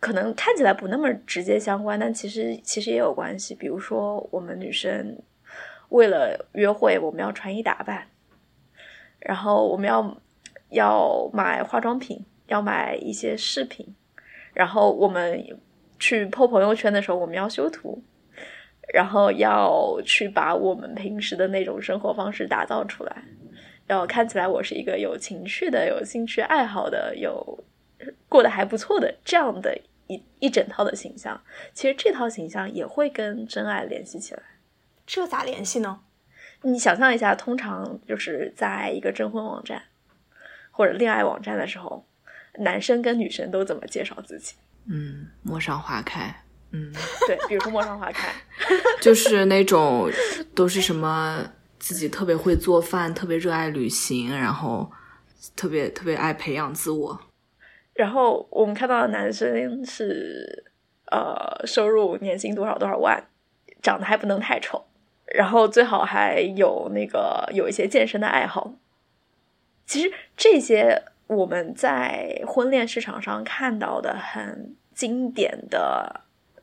[0.01, 3.55] 可能看起来不那么直接相关，但其实其实也有关系。
[3.55, 5.17] 比如说，我们女生
[5.89, 8.07] 为了约会，我们要穿衣打扮，
[9.19, 10.15] 然后我们要
[10.75, 13.95] 要买化妆品，要买一些饰品，
[14.53, 15.43] 然后我们
[15.99, 18.03] 去 po 朋友圈的时候，我们要修图，
[18.93, 23.25] 然后要去把我们平时的那种生活方式打造出来，
[23.87, 27.65] 要看起来我是一个有情趣的、有兴趣爱好的、有
[28.29, 29.81] 过得还不错的这样的。
[30.07, 31.41] 一一整套的形象，
[31.73, 34.43] 其实这套形象也会跟真爱联系起来。
[35.07, 36.01] 这咋联系呢？
[36.61, 39.85] 你想象一下，通常就是在一个征婚网站
[40.77, 42.05] 或者恋爱网站的时候，
[42.59, 44.55] 男生跟女生都怎么介绍自己？
[44.91, 46.43] 嗯，陌上花开。
[46.73, 46.93] 嗯，
[47.29, 48.33] 对，比如说陌上花开，
[49.01, 50.11] 就是那种
[50.57, 54.91] 都是什么自己特别会做饭，特别热爱旅行，然后
[55.55, 57.21] 特别特别爱培养自我。
[57.95, 60.65] 然后我们看到的男生是，
[61.13, 63.23] 呃，收入年薪多少多少万，
[63.81, 64.85] 长得还不能太丑，
[65.27, 68.75] 然后最好还有那个有一些健身的爱好。
[69.87, 76.21] 其实这些我们在婚恋市场上看到的很经典的，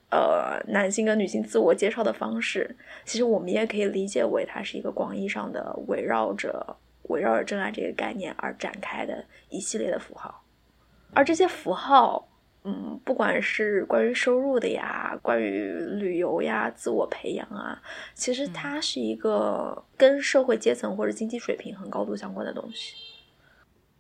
[0.09, 10.43] 呃，男性跟女性自我介绍的方式，其实我们也可以理解为它是一个广义上的围绕着围绕着真爱这个概念而展开的一系列的符号。
[11.13, 12.27] 而这些符号，
[12.63, 17.81] 嗯，不管是关于收入的呀，关于旅游呀，自我培养啊，
[18.13, 22.95] 其实它是一个跟社会阶层或者经济水平很高度相关的东西。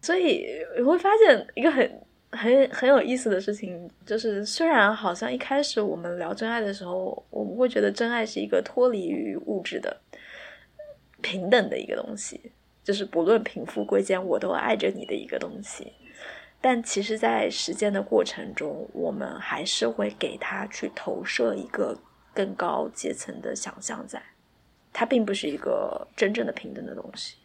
[0.01, 9.95] 所以你会发现一个很很很有意思的事情，就是虽然好像一开始我们聊真爱的时候，我们会觉得真爱是一个脱离于物质的
[11.21, 12.51] 平等的一个东西，
[12.83, 15.93] 就是不论贫富贵贱，我都爱着你的一个东西。
[16.63, 21.97] 但其实，在实践的过程中，我们还是会给他去投射一个
[22.35, 24.21] 更高阶层的想象，在
[24.93, 27.37] 它并不是一个真正的平等的东西。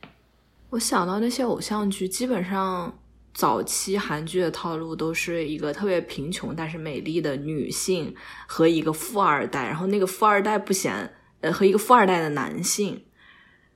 [0.70, 2.98] 我想到那些偶像剧，基本上
[3.32, 8.14] 早期韩剧的套路都是一个特别贫穷但是美丽的女性
[8.46, 13.04] 和一个富二代，然后那个富二代不嫌呃和一个富二代的男性。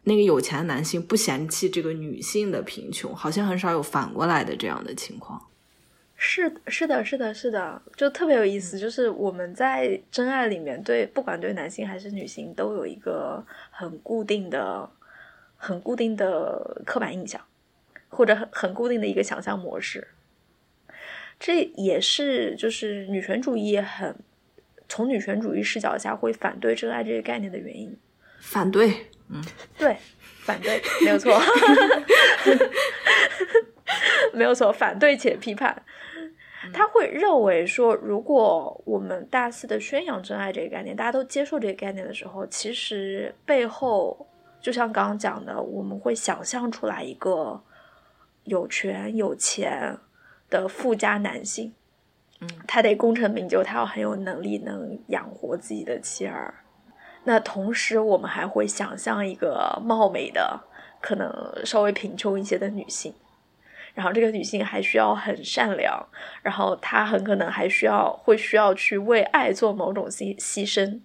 [0.04, 5.40] 那个有钱的男性不嫌弃这个女性的贫穷，好像很少有反过来的这样的情况。
[6.16, 8.78] 是是的，是的，是的，就特别有意思。
[8.78, 14.90] 就是我们在真爱里面，对不管对男性还是女性，都有一个很固定的、
[15.62, 17.38] 很固定的刻板印象，
[18.08, 20.08] 或者很很固定的一个想象模式。
[21.38, 24.16] 这也是就是女权主义很
[24.88, 27.94] 从女权主义视角下会反对真爱这个概念的原因。
[28.40, 29.06] 反对。
[29.32, 29.40] 嗯，
[29.78, 29.96] 对，
[30.40, 31.40] 反对没有错，
[34.34, 35.84] 没有错，反对且批判。
[36.72, 44.28] 他会认为说，如果我们大肆的宣扬真爱这个概念，大家都接受这个概念的时候，其实背后
[44.60, 47.62] 就像刚刚讲的，我们会想象出来一个
[48.44, 49.98] 有权有钱、
[50.48, 51.72] 的富家男性，
[52.40, 56.54] 嗯，他得功成名就，他要很有能力，能养活自己的妻儿。
[57.24, 60.60] 那同时，我们还会想象一个貌美的，
[61.00, 61.30] 可能
[61.64, 63.14] 稍微贫穷一些的女性，
[63.94, 66.02] 然后这个女性还需要很善良，
[66.42, 71.00] 然后她很可能还需要会需要去为爱做某种牺牺牲，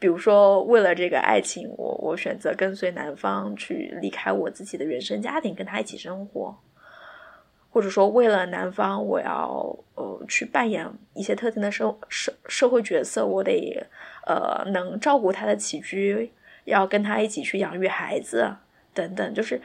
[0.00, 6.58] 比如说为了这个爱情，我我选择跟随男方去离开我自己的原生家庭，跟他一起生活。
[7.72, 10.84] 或者说，为了男方，我要呃去扮演
[11.14, 13.86] 一些特定的社社社会角色，我得
[14.26, 16.32] 呃能照顾他的起居，
[16.64, 18.56] 要跟他一起去养育孩子
[18.92, 19.32] 等等。
[19.32, 19.62] 就是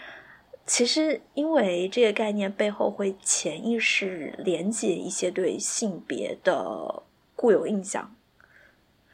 [0.67, 7.01] 其实因为这个概念背后会潜意识连接一些对性别的
[7.35, 8.15] 固有印象，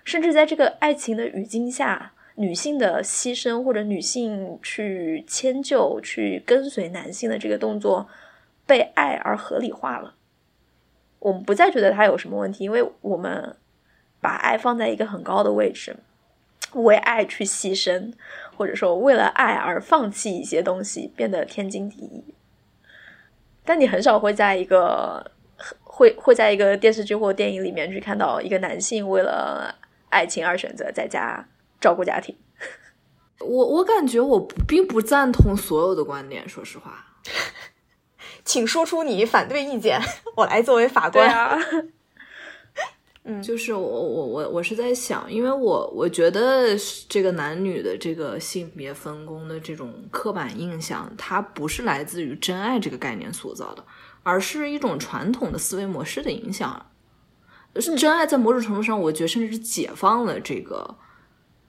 [0.03, 8.07] 甚至在这个爱情的语境下，女性的牺牲或者女性去迁就、去跟随男性的这个动作。
[8.67, 10.13] 被爱而合理化了，
[11.19, 13.57] 我们不再觉得它有什么问题，因为我们
[14.21, 15.97] 把爱放在一个很高的位置，
[16.73, 18.13] 为爱去牺牲，
[18.55, 22.33] 或者说为了爱而放弃一些东西，变得天经地义。
[23.65, 25.29] 但你很少会在一个
[25.83, 29.75] 会会在一个电视剧或电影里面去看到一个男性为了
[30.11, 31.47] 爱情而选择在家
[31.79, 32.35] 照顾家庭。
[33.39, 37.07] 我我感觉我并不赞同所有的观点，说实话。
[38.45, 39.99] 请说出你反对意见，
[40.35, 41.27] 我来作为法官。
[41.29, 41.59] 啊，
[43.23, 46.69] 嗯， 就是我我我我是在想，因为我我觉得
[47.07, 53.83] 这个男女的这个性别分工的这种刻板印象，它不是来自于真爱这个概念塑造的，
[54.23, 56.90] 而是一种传统的思维模式的影响。
[57.79, 60.97] 是真爱在某种程度上，我觉得甚至是解放了这个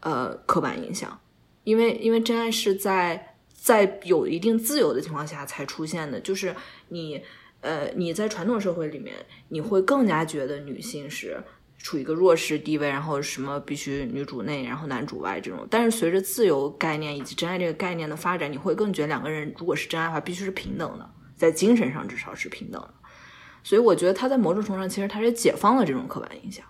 [0.01, 1.21] 呃刻板印象，
[1.65, 3.29] 因为因为真爱是在。
[3.63, 6.53] 在有一定自由的情况下才出现的，就是
[6.89, 7.23] 你，
[7.61, 9.15] 呃，你在传统社会里面，
[9.51, 11.41] 你会更加觉得女性是
[11.79, 15.65] 处于一个弱势地位，然后什么必须女主内，然后男主外这种。
[15.71, 22.95] 但是随着自由概念以及真爱这个概念的发展，你会更觉得两个人如果是真爱的话，必须是平等的，在精神上至少是平等的。
[23.63, 26.65] 所以我觉得他在某种程度上，其实他是解放了这种刻板印象，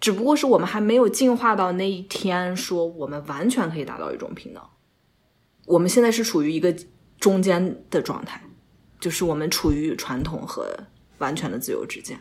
[0.00, 4.62] 只不过是我们还没有进化到那一天，说我们完全可以达到一种平等。
[5.66, 6.74] 我们现在是处于一个
[7.18, 8.40] 中间的状态，
[9.00, 10.68] 就是我们处于传统和
[11.18, 12.18] 完全的自由之间。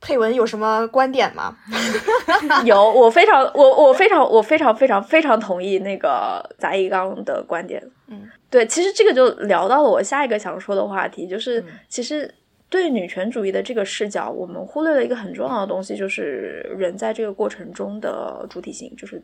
[0.00, 1.56] 佩文有什么观点吗？
[2.64, 7.82] 有，我非常，我我非常，我非常非常非常同意那个杂一刚的观点。
[8.06, 12.32] 嗯，对，其实这个就聊到了我下一个想说的话题，就是其实
[12.68, 19.22] 对女权主义的这个视角，我们忽略了一个很重要的东西，就是人在这个过程中的主体性，就是。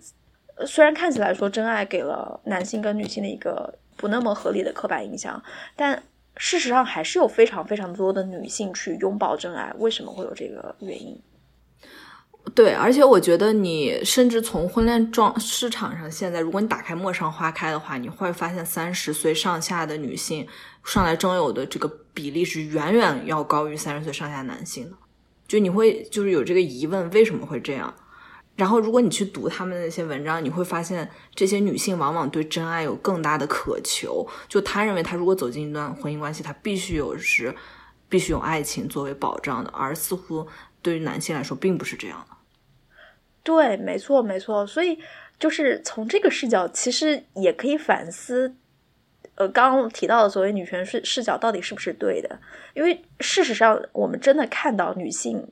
[0.67, 5.43] 虽然看起来说真爱给了男性跟女性的一个不那么合理的刻板印象，
[5.75, 6.01] 但
[6.37, 9.73] 事实上还是有非常非常多的女性去拥抱真爱。
[9.79, 11.19] 为什么会有这个原因？
[12.55, 20.47] 对，而且我觉得你甚至从婚恋状市场上，现在如果你打开陌上花开的话，你会发现三十岁上下的女性
[20.85, 24.97] 上来征友的这个比例是远远要高于三十岁上下男性的。
[25.47, 27.95] 就你会就是有这个疑问，为什么会这样？
[28.55, 34.29] 然后，如果你去读他们那些文章，你会发现这些女性往往对真爱有更大的渴求。
[34.47, 37.55] 就她认为，她如果走进一段婚姻关系，她必须有是
[38.11, 40.47] 必须有爱情作为保障的，而似乎
[40.83, 42.37] 对于男性来说并不是这样的。
[43.43, 44.67] 对，没错，没错。
[44.67, 44.99] 所以，
[45.39, 48.55] 就是从这个视角，其实也可以反思，
[49.35, 52.39] 呃，刚刚提到的所谓女权视视角到底是不是对的？
[52.75, 55.49] 因为事实上，我们真的看到女性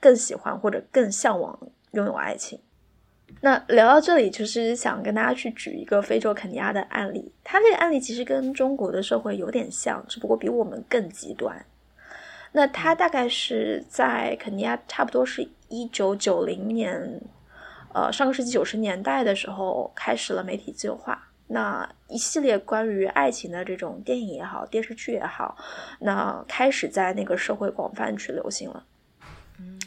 [0.00, 1.58] 更喜欢或者更向往。
[1.92, 2.60] 拥有爱情，
[3.40, 7.32] 那聊到这里，就是想跟大家去举一个非洲肯尼亚的案例。
[7.42, 11.66] 它这个案例其实跟中国的社会有点像，只不过比我们更极端。
[12.52, 17.20] 那它大概是在肯尼亚，差不多是一九九零年，
[17.92, 21.29] 呃，上个世纪九十年代的时候，开始了媒体自由化。
[21.52, 25.56] 那一系列关于爱情的这种电影也好，电视剧也好，
[25.98, 28.84] 那开始在那个社会广泛去流行了。
[29.58, 29.78] 嗯。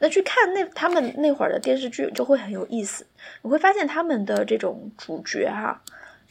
[0.00, 3.04] 那去看那他们那会儿的电视剧就会很有意思，
[3.42, 5.82] 你会发现他们的这种主角哈，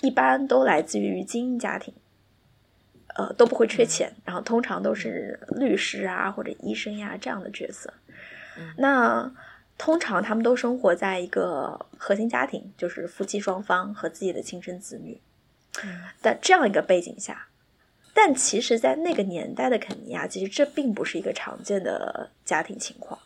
[0.01, 1.93] 一般都来自于精英家庭，
[3.18, 7.93] 呃都不会缺钱，然后通常都是律师啊或者医生呀这样的角色。
[8.78, 9.30] 那
[9.78, 15.19] 通常他们都生活在一个核心家庭，就是夫妻双方和自己的亲生子女
[16.21, 17.47] 的这样一个背景下，
[18.13, 23.19] 但其实，在那个年代的肯尼亚，其实这并不是一个常见的家庭情况。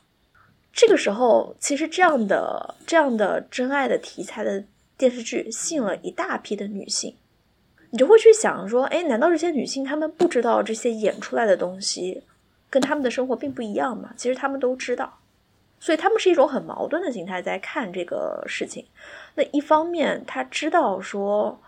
[0.73, 4.63] 这个时候，其实这样的这样的真爱的题材的
[4.97, 7.15] 电视剧吸引了一大批的女性，
[7.91, 12.23] 你就会去想说，哎，难道这些女性她们不知道这些演出来的东西
[12.69, 15.19] 跟他们的生活并不一样吗，其实她们都知道，
[15.81, 18.85] 所以他们是一种很矛盾的心态在看这个事情。
[19.33, 21.59] 那一方面他知道说，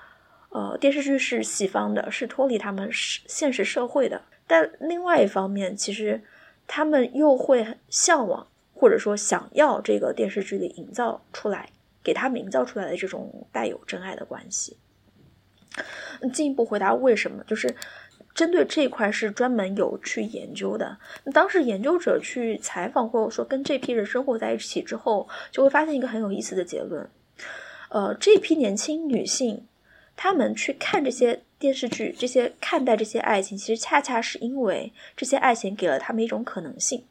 [0.49, 6.21] 呃，电视剧是西方的，是脱离他们现实社会的，但另外一方面，其实
[6.67, 8.45] 他们又会向往
[8.75, 11.69] 或者说想要这个电视剧里营造出来，
[12.03, 14.77] 给他们营造出来的这种带有真爱的关系。
[16.31, 17.75] 进一步回答为什么，就是
[18.33, 20.97] 针对这一块是专门有去研究的。
[21.33, 27.09] 当时研究者去采访或者说跟这批人生活在一起之后，就会发现一个很有意思的结论。
[27.89, 29.65] 呃，这批年轻女性，
[30.15, 37.03] 她们去看这些电视剧，这些看待这些爱情，其实恰恰是因为这些爱情给了她们一种可能性，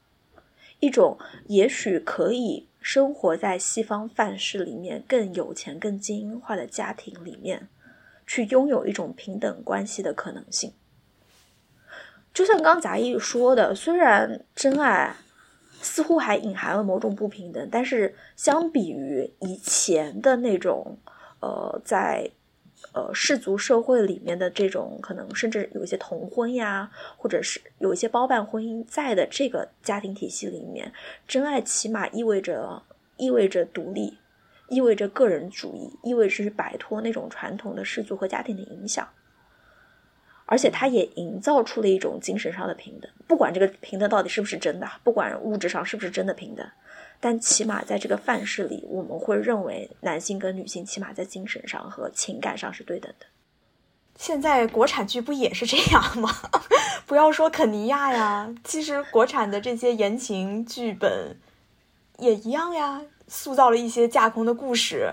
[0.80, 7.68] 一种也许可以生活在西方范式里面更有钱、更精英化的家庭里面。
[8.24, 10.72] 去拥有一种平等关系的可能性，
[12.32, 15.14] 就像刚杂艺说的，虽然真爱
[15.80, 20.96] 似乎还隐含了某种不平等，但是相比于以前的那种，
[21.40, 22.30] 呃，在
[22.92, 30.92] 呃氏族社会里面的这种可能，甚至有一些同婚呀，或者是有一些包办婚姻在的这个家庭体系里面，
[31.28, 32.82] 真爱起码意味着
[33.16, 34.18] 意味着独立。
[34.68, 39.06] 意味着个人主义，意味着是摆脱那种传统的氏族和家庭的影响，
[40.52, 43.10] 而且它也营造出了一种精神上的平等。
[43.26, 46.66] 不管这个平等到底是不是真的，不管物质上是不是真的平等，
[47.20, 53.24] 但起码在这个范式里，我们会认为男性跟女性起码在精神上和情感上是对等的。
[54.18, 56.30] 现在国产剧不也是这样吗？
[57.08, 61.34] 不要说肯尼亚呀，其实国产的这些言情剧本
[62.18, 63.00] 也一样呀。
[63.28, 65.10] 塑造了一些架空的故事，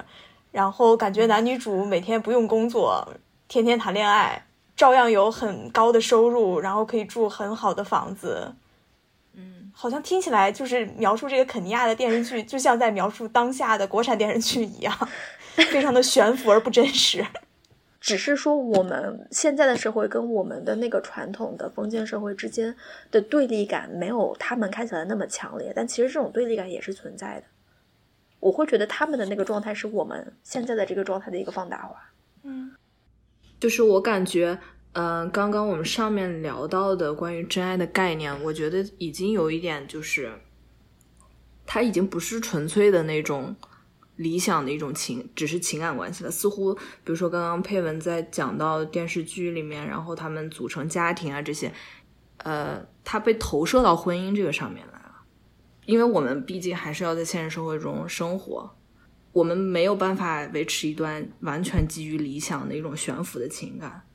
[0.52, 3.08] 然后感觉男女主每天不用工作，
[3.48, 4.46] 天天谈恋爱，
[4.80, 8.54] 照样有很高的收入，然后可以住很好的房子。
[9.34, 14.98] 嗯，好像听起来就是描述这个肯尼亚的电视剧，就像在描述当下的国产电视剧一样，
[15.70, 17.26] 非常的悬浮而不真实。
[18.00, 22.74] 只是说我们现在的社会跟我们的那个传统的封建社会之间
[23.12, 27.44] 的对立感，没有他们看起来那么强烈，但其实这种对立感也是存在的。
[28.40, 32.10] 我会觉得他们的那个状态是我们现在的这个状态的一个放大化。
[32.44, 32.72] 嗯，
[33.60, 34.58] 就是我感觉，
[34.94, 40.32] 嗯，刚刚我们上面聊到的关于真爱的概念，我觉得已经有一点就是，
[41.66, 43.56] 它已经不是纯粹的那种
[44.16, 46.32] 理想的一种情，只是情感关系了。
[46.32, 51.72] 似乎，比如说刚刚佩文在讲到电视剧里面，然后他们组成家庭啊这些，
[52.38, 55.16] 呃，它被投射到婚姻这个上面来了。
[55.86, 58.76] 因为我们毕竟还是要在现实社会中生活，
[59.40, 64.06] 我们没有办法维持一段完全基于理想的一种悬浮的情感。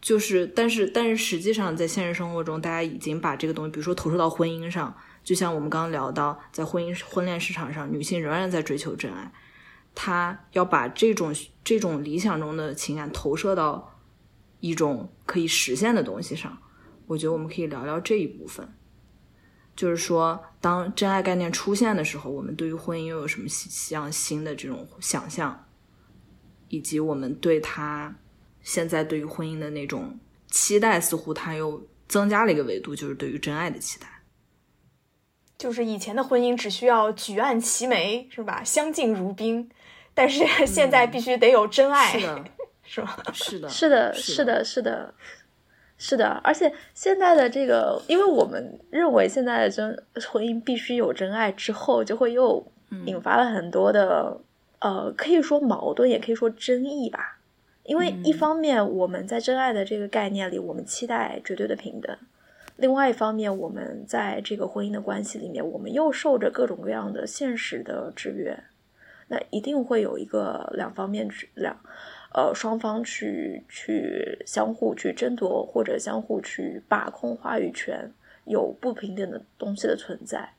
[0.00, 9.30] 就是，但是，但是，实际上在现实生活中，大家已经把这个东西，比如说投射到婚姻上，就像我们刚刚聊到，在婚姻婚恋市场上，女性仍然在追求真爱，
[9.94, 14.00] 她要把这种这种理想中的情感投射到
[14.60, 16.58] 一种可以实现的东西上。
[17.06, 18.66] 我觉得我们可以聊聊这一部分。
[19.74, 25.66] 就是说，当真爱概念出现的时候，我们对于婚姻又有什么像新的这种想象，
[26.68, 28.14] 以及我们对他
[28.62, 30.18] 现在对于婚姻的那种
[30.50, 34.06] 期待，似乎他又增加了一个维度，就是对于真爱的期待。
[35.56, 38.62] 就是以前的婚姻只需要举案齐眉，是吧？
[38.64, 39.70] 相敬如宾，
[40.12, 42.44] 但是 现在必须得有真爱， 是的，
[42.82, 43.22] 是吧？
[43.32, 44.64] 是的，是的，是的，是的。
[44.64, 45.14] 是的，
[46.42, 52.66] 而且现在的这个，因为我们认为现在的真婚姻必须有真爱之后，就会又
[53.06, 54.40] 引发了很多的
[54.80, 57.38] 呃，可以说矛盾，也可以说争议吧。
[57.84, 62.16] 因为一方面我们在真爱的这个概念里，我们期待绝对的平等；
[62.76, 68.58] 另外一方面，我们在这个婚姻的关系里面，我们又受着各种各样的现实的制约。
[69.28, 71.76] 那一定会有一个两方面两。
[72.34, 78.10] 呃，双方去去相互去争夺，或者相互去把控话语权，
[78.46, 80.54] 有不平等的东西的存在，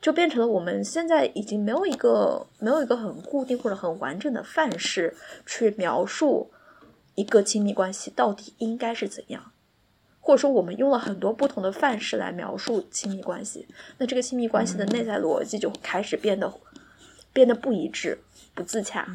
[0.00, 6.50] 就变成了我们现在已经没有一个没有一个很固定或者很完整的范式去描述
[7.14, 9.52] 一个亲密关系到底应该是怎样，
[10.20, 13.68] 或者说我们用了很多不同的范式来描述亲密关系，
[13.98, 16.50] 那这个亲密关系的内在逻辑就开始变得
[17.34, 18.18] 变得不一致、
[18.54, 19.06] 不自洽。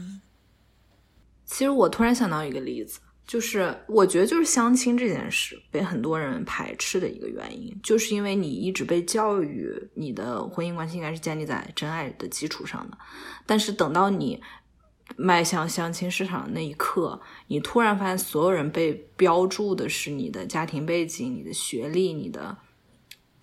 [1.51, 12.97] 其实我突然想到一个例子，就是我觉得就是相亲这件事被很多人排斥的一个原因，就是因为你一直被教育你的婚姻关系应该是建立在真爱的基础上的，
[13.45, 14.41] 但是等到你
[15.17, 22.57] 迈向相亲市场的那一刻，你突然发现所有人被标注的是你的家庭背景、你的学历、你的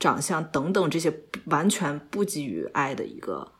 [0.01, 1.13] 长相等等这些
[1.45, 3.53] 完全不基于爱的一个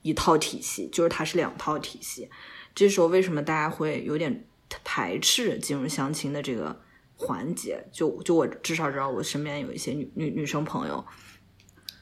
[0.00, 2.30] 一套体系，就是它是两套体系。
[2.74, 4.46] 这时候为什么大家会有点
[4.84, 6.80] 排斥进入相亲的这个
[7.16, 7.88] 环节？
[7.92, 11.04] 就就我至少知道，我身边有一些女女女生朋友，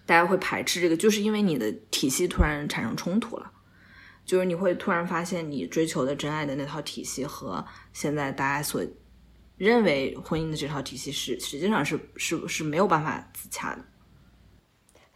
[0.07, 3.53] 大家会排斥这个，就是因为你的体系突然产生冲突了，
[4.25, 8.83] 就是你会突然发现你追求的真爱的那套体系和现在大家所。
[9.57, 13.85] 认为婚姻的这套体系是实际上是是是没有办法自洽的，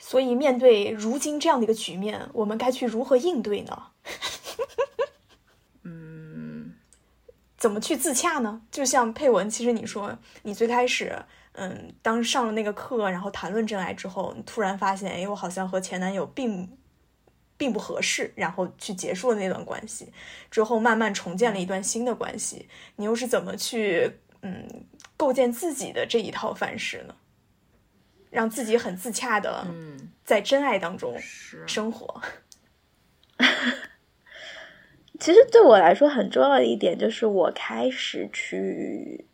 [0.01, 3.83] 所以面对如今这样的一个局面，我们该去如何应对呢？
[5.85, 6.75] 嗯，
[7.63, 8.61] 怎么去自洽呢？
[8.73, 11.17] 就像佩文，其实你说你最开始，
[11.53, 16.77] 嗯，当上了那个课，然后谈论真爱之后，你突然发现，哎，我好像和前男友并
[17.57, 20.13] 并不合适，然后去结束了那段关系，
[20.51, 24.19] 之后慢慢重建了一段新的关系，你又是怎么去？
[24.41, 24.85] 嗯，
[25.17, 27.15] 构建自己的这一套范式呢，
[28.29, 31.17] 让自己很自洽的，嗯，在真爱当中
[31.65, 32.21] 生活。
[35.19, 39.25] 其实对我来说很重要的一点，就是我开始去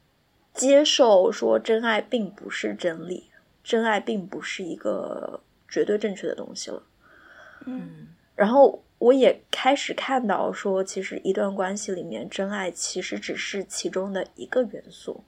[0.52, 3.30] 接受说，真爱并不是真理，
[3.62, 6.82] 真爱并不是一个绝对正确的东西了。
[7.66, 8.82] 嗯，然后。
[9.00, 15.22] 我也开始看到说，其实一段关系里面，真爱其实只是其中的一个元素，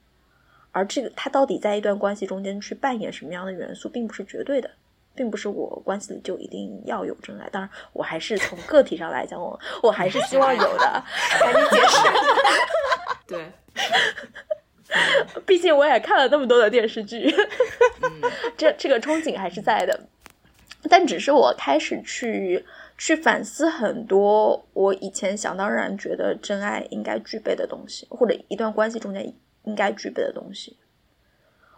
[0.72, 4.72] 而这个它到底在一段关系中间去扮演什么样的元素，并不是绝对的，
[5.20, 7.46] 并不是我关系里就一定要有真爱。
[7.50, 11.04] 当然，我还是从个体上来讲，我我还是希望有的。
[11.38, 11.98] 赶紧解释。
[13.28, 13.52] 对，
[15.44, 17.30] 毕竟我也看了那么多的电视剧，
[18.56, 20.00] 这这个憧憬还是在的。
[20.88, 22.64] 但只是我开始去。
[23.02, 29.26] 去反思很多我以前想当然觉得真爱应该具备的东西，或者一段关系中间
[29.64, 30.76] 应该具备的东西。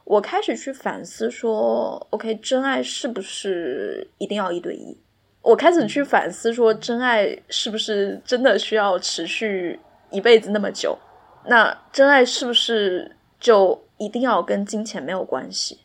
[0.05, 4.97] 我开始去反思说，OK，真爱是不是一定要一对一？
[5.43, 9.79] 我开始去反思说，真爱是不是真的需要持续
[10.11, 10.99] 一辈子那么久？
[11.47, 15.81] 那真爱是不是就一定要跟金钱没有关系？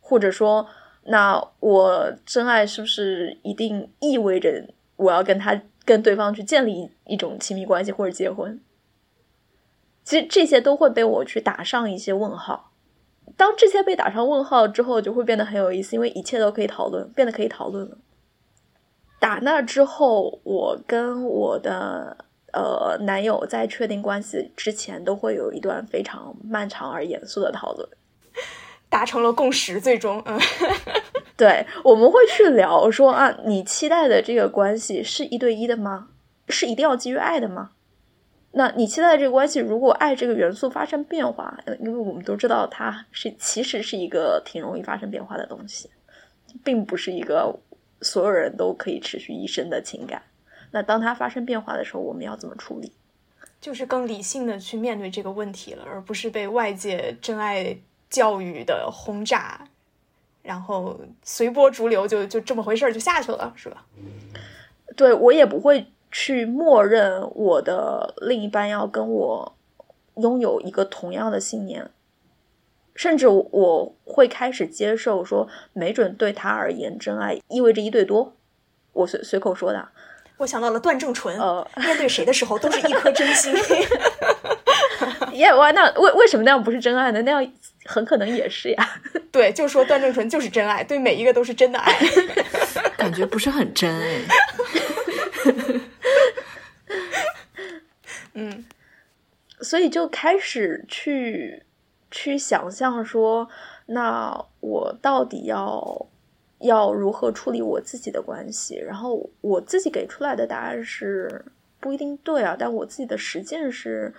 [0.00, 0.66] 或者说，
[1.04, 4.68] 那我真爱是不是一定意味着？
[4.96, 8.60] 我要跟他跟对方去建立一种亲密关系或者结婚，
[10.04, 12.71] 其实这些都会被我去打上一些问号。
[13.36, 17.96] 当这些被打上问号之后，就会变得很有意思，因为一切都可以讨论，变得可以讨论了。
[19.18, 22.16] 打那之后，我跟我的
[22.52, 27.88] 呃男友在确定关系之前，都会有一段非常漫长而严肃的讨论。
[28.90, 30.38] 达成了共识，最终，嗯，
[31.36, 36.08] 对，我们会去聊说啊，你期待的这个关系是一对一的吗？
[36.48, 37.70] 是一定要基于爱的吗？
[38.52, 45.90] 那你期待的这个关系，如果爱这个元素发生变化，因为我们都知道它是其实是一个挺容易发生变化的东西，
[46.62, 47.58] 并不是一个
[48.00, 50.22] 所有人都可以持续一生的情感。
[50.70, 52.92] 那当它发生变化的时候，我们要怎么处理？
[53.60, 57.76] 就是更理性的去面对这个问题了，而不是被外界真爱。
[58.12, 59.66] 教育的轰炸，
[60.42, 63.86] 然后随波逐流，就就这么回事儿就下去了，是吧？
[64.94, 69.56] 对我也不会去默认我的另一半要跟我
[70.18, 71.88] 拥有一个同样的信念，
[72.94, 78.36] 甚至我会开始接受说，没准对他而言，真爱意味着一对多。
[78.92, 79.88] 我随随口说的。
[80.38, 83.54] 我想到了段正淳，呃，面对谁的时候都是一颗真心。
[85.32, 87.22] 耶哇，那为为什么那样不是真爱呢？
[87.22, 87.52] 那样
[87.86, 89.00] 很可能也是呀。
[89.32, 91.96] 对，就说段正淳就是真爱，对每一个都是真的爱。
[92.98, 94.20] 感觉不是很真哎。
[98.34, 98.64] 嗯，
[99.60, 101.62] 所以就开始去
[102.10, 103.48] 去想象说，
[103.86, 106.06] 那我到底要。
[106.62, 108.76] 要如何处理我自己的关系？
[108.76, 111.44] 然后我自己给出来的答案是
[111.80, 114.14] 不一定对啊，但我自己的实践是，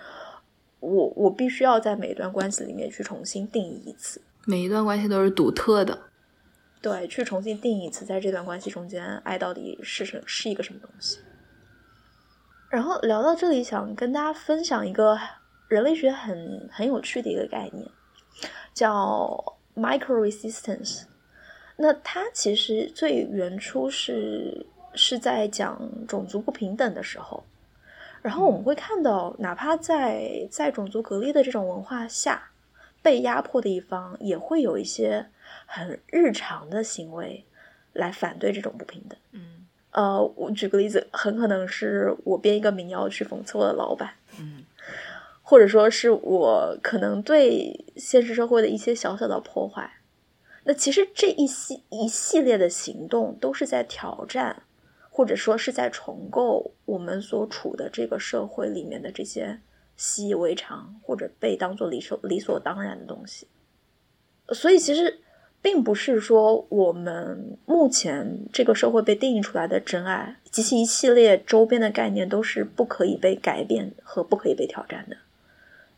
[0.80, 4.20] 我我必须要在每一段关系里面去重新定义一次。
[4.44, 5.98] 每一段关系都是独特的，
[6.82, 11.20] 对，去重新定义一次，在这段关系中间，爱到底是什是一个什么东西？
[12.70, 15.18] 然后聊到这里，想跟大家分享一个
[15.68, 17.88] 人类学很很有趣的一个概念，
[18.72, 21.04] 叫 micro resistance。
[21.76, 27.44] 那它其实最原初是是在讲种族不平等的时候，
[28.22, 32.50] 然后我们会看到，哪怕在在种族隔离的这种文化下，
[33.02, 35.26] 被压迫的一方也会有一些
[35.66, 37.44] 很日常的行为
[37.92, 39.18] 来反对这种不平等。
[39.32, 39.53] 嗯，
[39.94, 44.64] 呃，我举个例子，很可能是我编一个民谣去讽刺我的老板，嗯，
[45.40, 49.88] 或者说是我可能对现实社会的一些小小的破坏。
[50.64, 54.64] 那其实这一系一系列的行动都是在挑战，
[55.10, 59.60] 或者说是在重构我们所处的这个社会里面的这些
[59.94, 63.46] 习以为常或者被当做理所理所当然的东西。
[64.48, 65.20] 所以其实
[65.64, 75.16] 并不是说我们目前这个社会被定义出来的真爱及其一系列周边的概念都是不可以被改变和不可以被挑战的。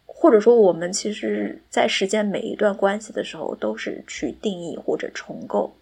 [0.06, 5.76] 或者说，我们其实，在实践每一段关系的时候，都是去定义或者重构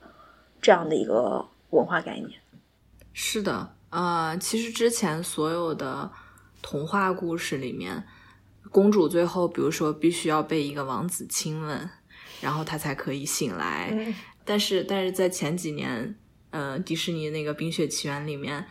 [0.63, 2.31] 这样的一个文化概念。
[3.13, 6.11] 是的，呃，其实之前所有的
[6.63, 8.03] 童话故事里面，
[8.71, 11.91] 公主最后，比如说必须要被一个王子亲吻，
[12.45, 14.15] 然后他才可以醒来。
[14.45, 16.15] 但是，但是在前几年，
[16.51, 18.65] 呃，迪士尼那个《冰雪奇缘》里面，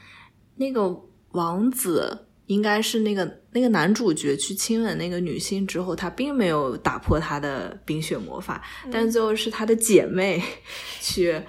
[0.55, 1.01] 那个
[1.31, 2.27] 王子。
[2.47, 8.61] 应该是那个那个男主角去亲吻那个女性之后，他并没有打破他的冰雪魔法，
[8.91, 10.43] 但最后是他的姐妹
[10.99, 11.41] 去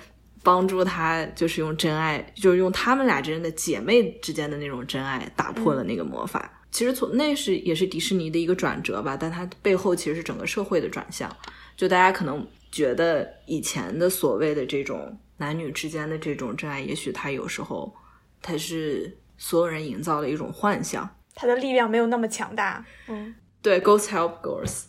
[0.44, 6.62] 帮助他，就是用真爱，就是用他们俩之间的姐妹之间的那种真爱打破了那个魔法。
[6.70, 11.28] 其实从那是也是迪士尼的一个转折吧，但它背后其实是整个社会的转向。
[11.76, 17.94] 就大家可能觉得以前的所谓的这种男女之间的这种真爱，也许它有时候
[18.40, 19.18] 它是。
[19.36, 22.86] 所有人营造的一种幻想，它的力量没有那么强大。
[23.08, 24.84] 嗯，对，Ghost help girls。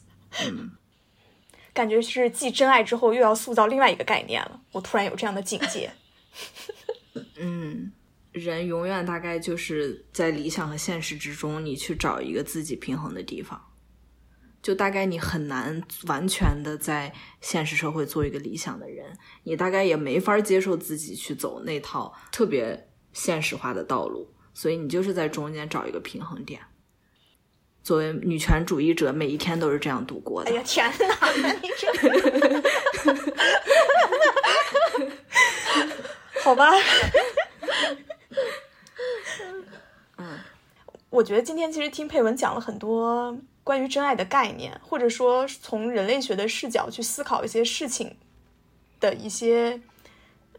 [0.46, 0.70] 嗯，
[1.74, 4.62] 感觉是继真爱之后又要塑造另外一个概念了。
[4.72, 5.92] 我突然有这样的境界。
[7.38, 7.92] 嗯，
[8.34, 13.60] 人永远大概就是在理想和现实之中，你去找一个自己平衡的地方。
[14.66, 24.34] 就大概你很难完全的在现实社会做一个理想的人，你大概也没法接受自己去走那套特别现实化的道路。
[24.56, 26.60] 所以你就是在中间找一个平衡点。
[27.84, 30.50] 作为女权主义者，每一天都是这样度过的。
[30.50, 31.54] 哎呀天哪！
[31.62, 31.88] 你这，
[36.42, 36.72] 好吧。
[40.18, 40.40] 嗯，
[41.12, 48.16] 我觉得今天其实听佩文讲了很多关于真爱的概念，或者说从人类学的视角去思考一些事情
[49.00, 49.82] 的一些，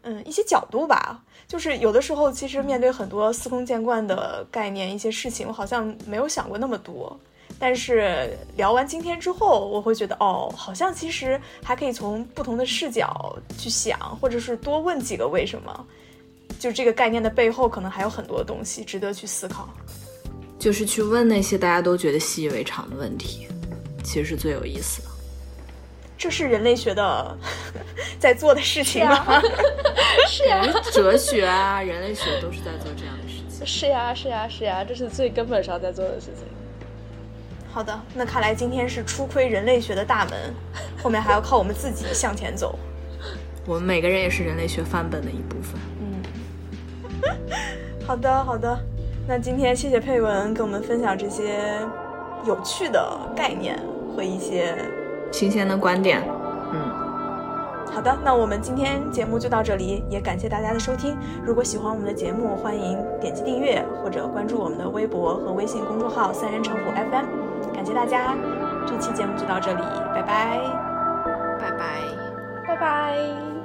[0.01, 1.23] 嗯，一些角度吧。
[1.47, 7.17] 就是有的时候，其实面对很多司空见惯的概念，一些事情，我好像没有想过那么多。
[7.57, 15.87] 但是聊完今天之后，我会觉得，哦，好像其实还可以从不同的视角去想，或者是多问几个为什么。
[16.59, 19.69] 就这个概念的背后，可能还有很多东西值得去思考。
[20.59, 23.47] 就是去问那些大家都觉得习以为常的问题，
[24.03, 25.07] 其实是最有意思的。
[26.17, 27.37] 这是人类学的
[28.19, 29.41] 在做的事情吗？
[30.27, 33.65] 是呀，哲学啊，人类学都是在做这样的事情。
[33.65, 36.45] 是呀，是呀，是呀，这是最根本上在做的事情。
[37.71, 40.51] 好的，那看来今天是初窥人类学的大门，
[41.01, 42.77] 后面还要靠我们自己向前走。
[43.67, 45.79] 我们每个人也是人类学范本的一部分。
[46.01, 46.19] 嗯，
[48.07, 48.79] 好的，好的。
[49.27, 51.59] 那今天谢谢佩文跟我们分享这些
[52.45, 53.77] 有趣的概念
[54.15, 54.73] 和一些。
[55.29, 56.23] 新鲜的观点，
[56.71, 56.79] 嗯，
[57.91, 61.17] 好的，那我们今天节目就到这里，也感谢大家的收听。
[61.43, 67.73] 如果喜欢我们的节目，欢迎点击订阅或者关注我们的微博和微信公众号“三人成虎 FM”。
[67.75, 68.33] 感谢大家，
[68.85, 69.81] 这期节目就到这里，
[70.15, 70.59] 拜拜，
[71.59, 72.01] 拜拜，
[72.65, 73.56] 拜拜。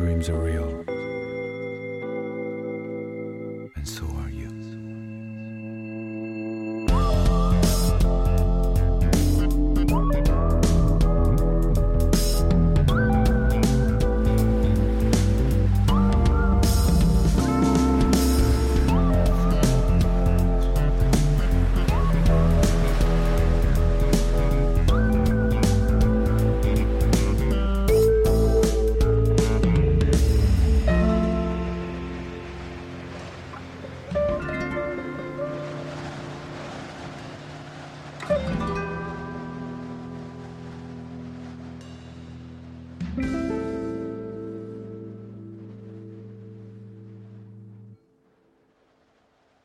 [0.00, 0.79] Dreams are real,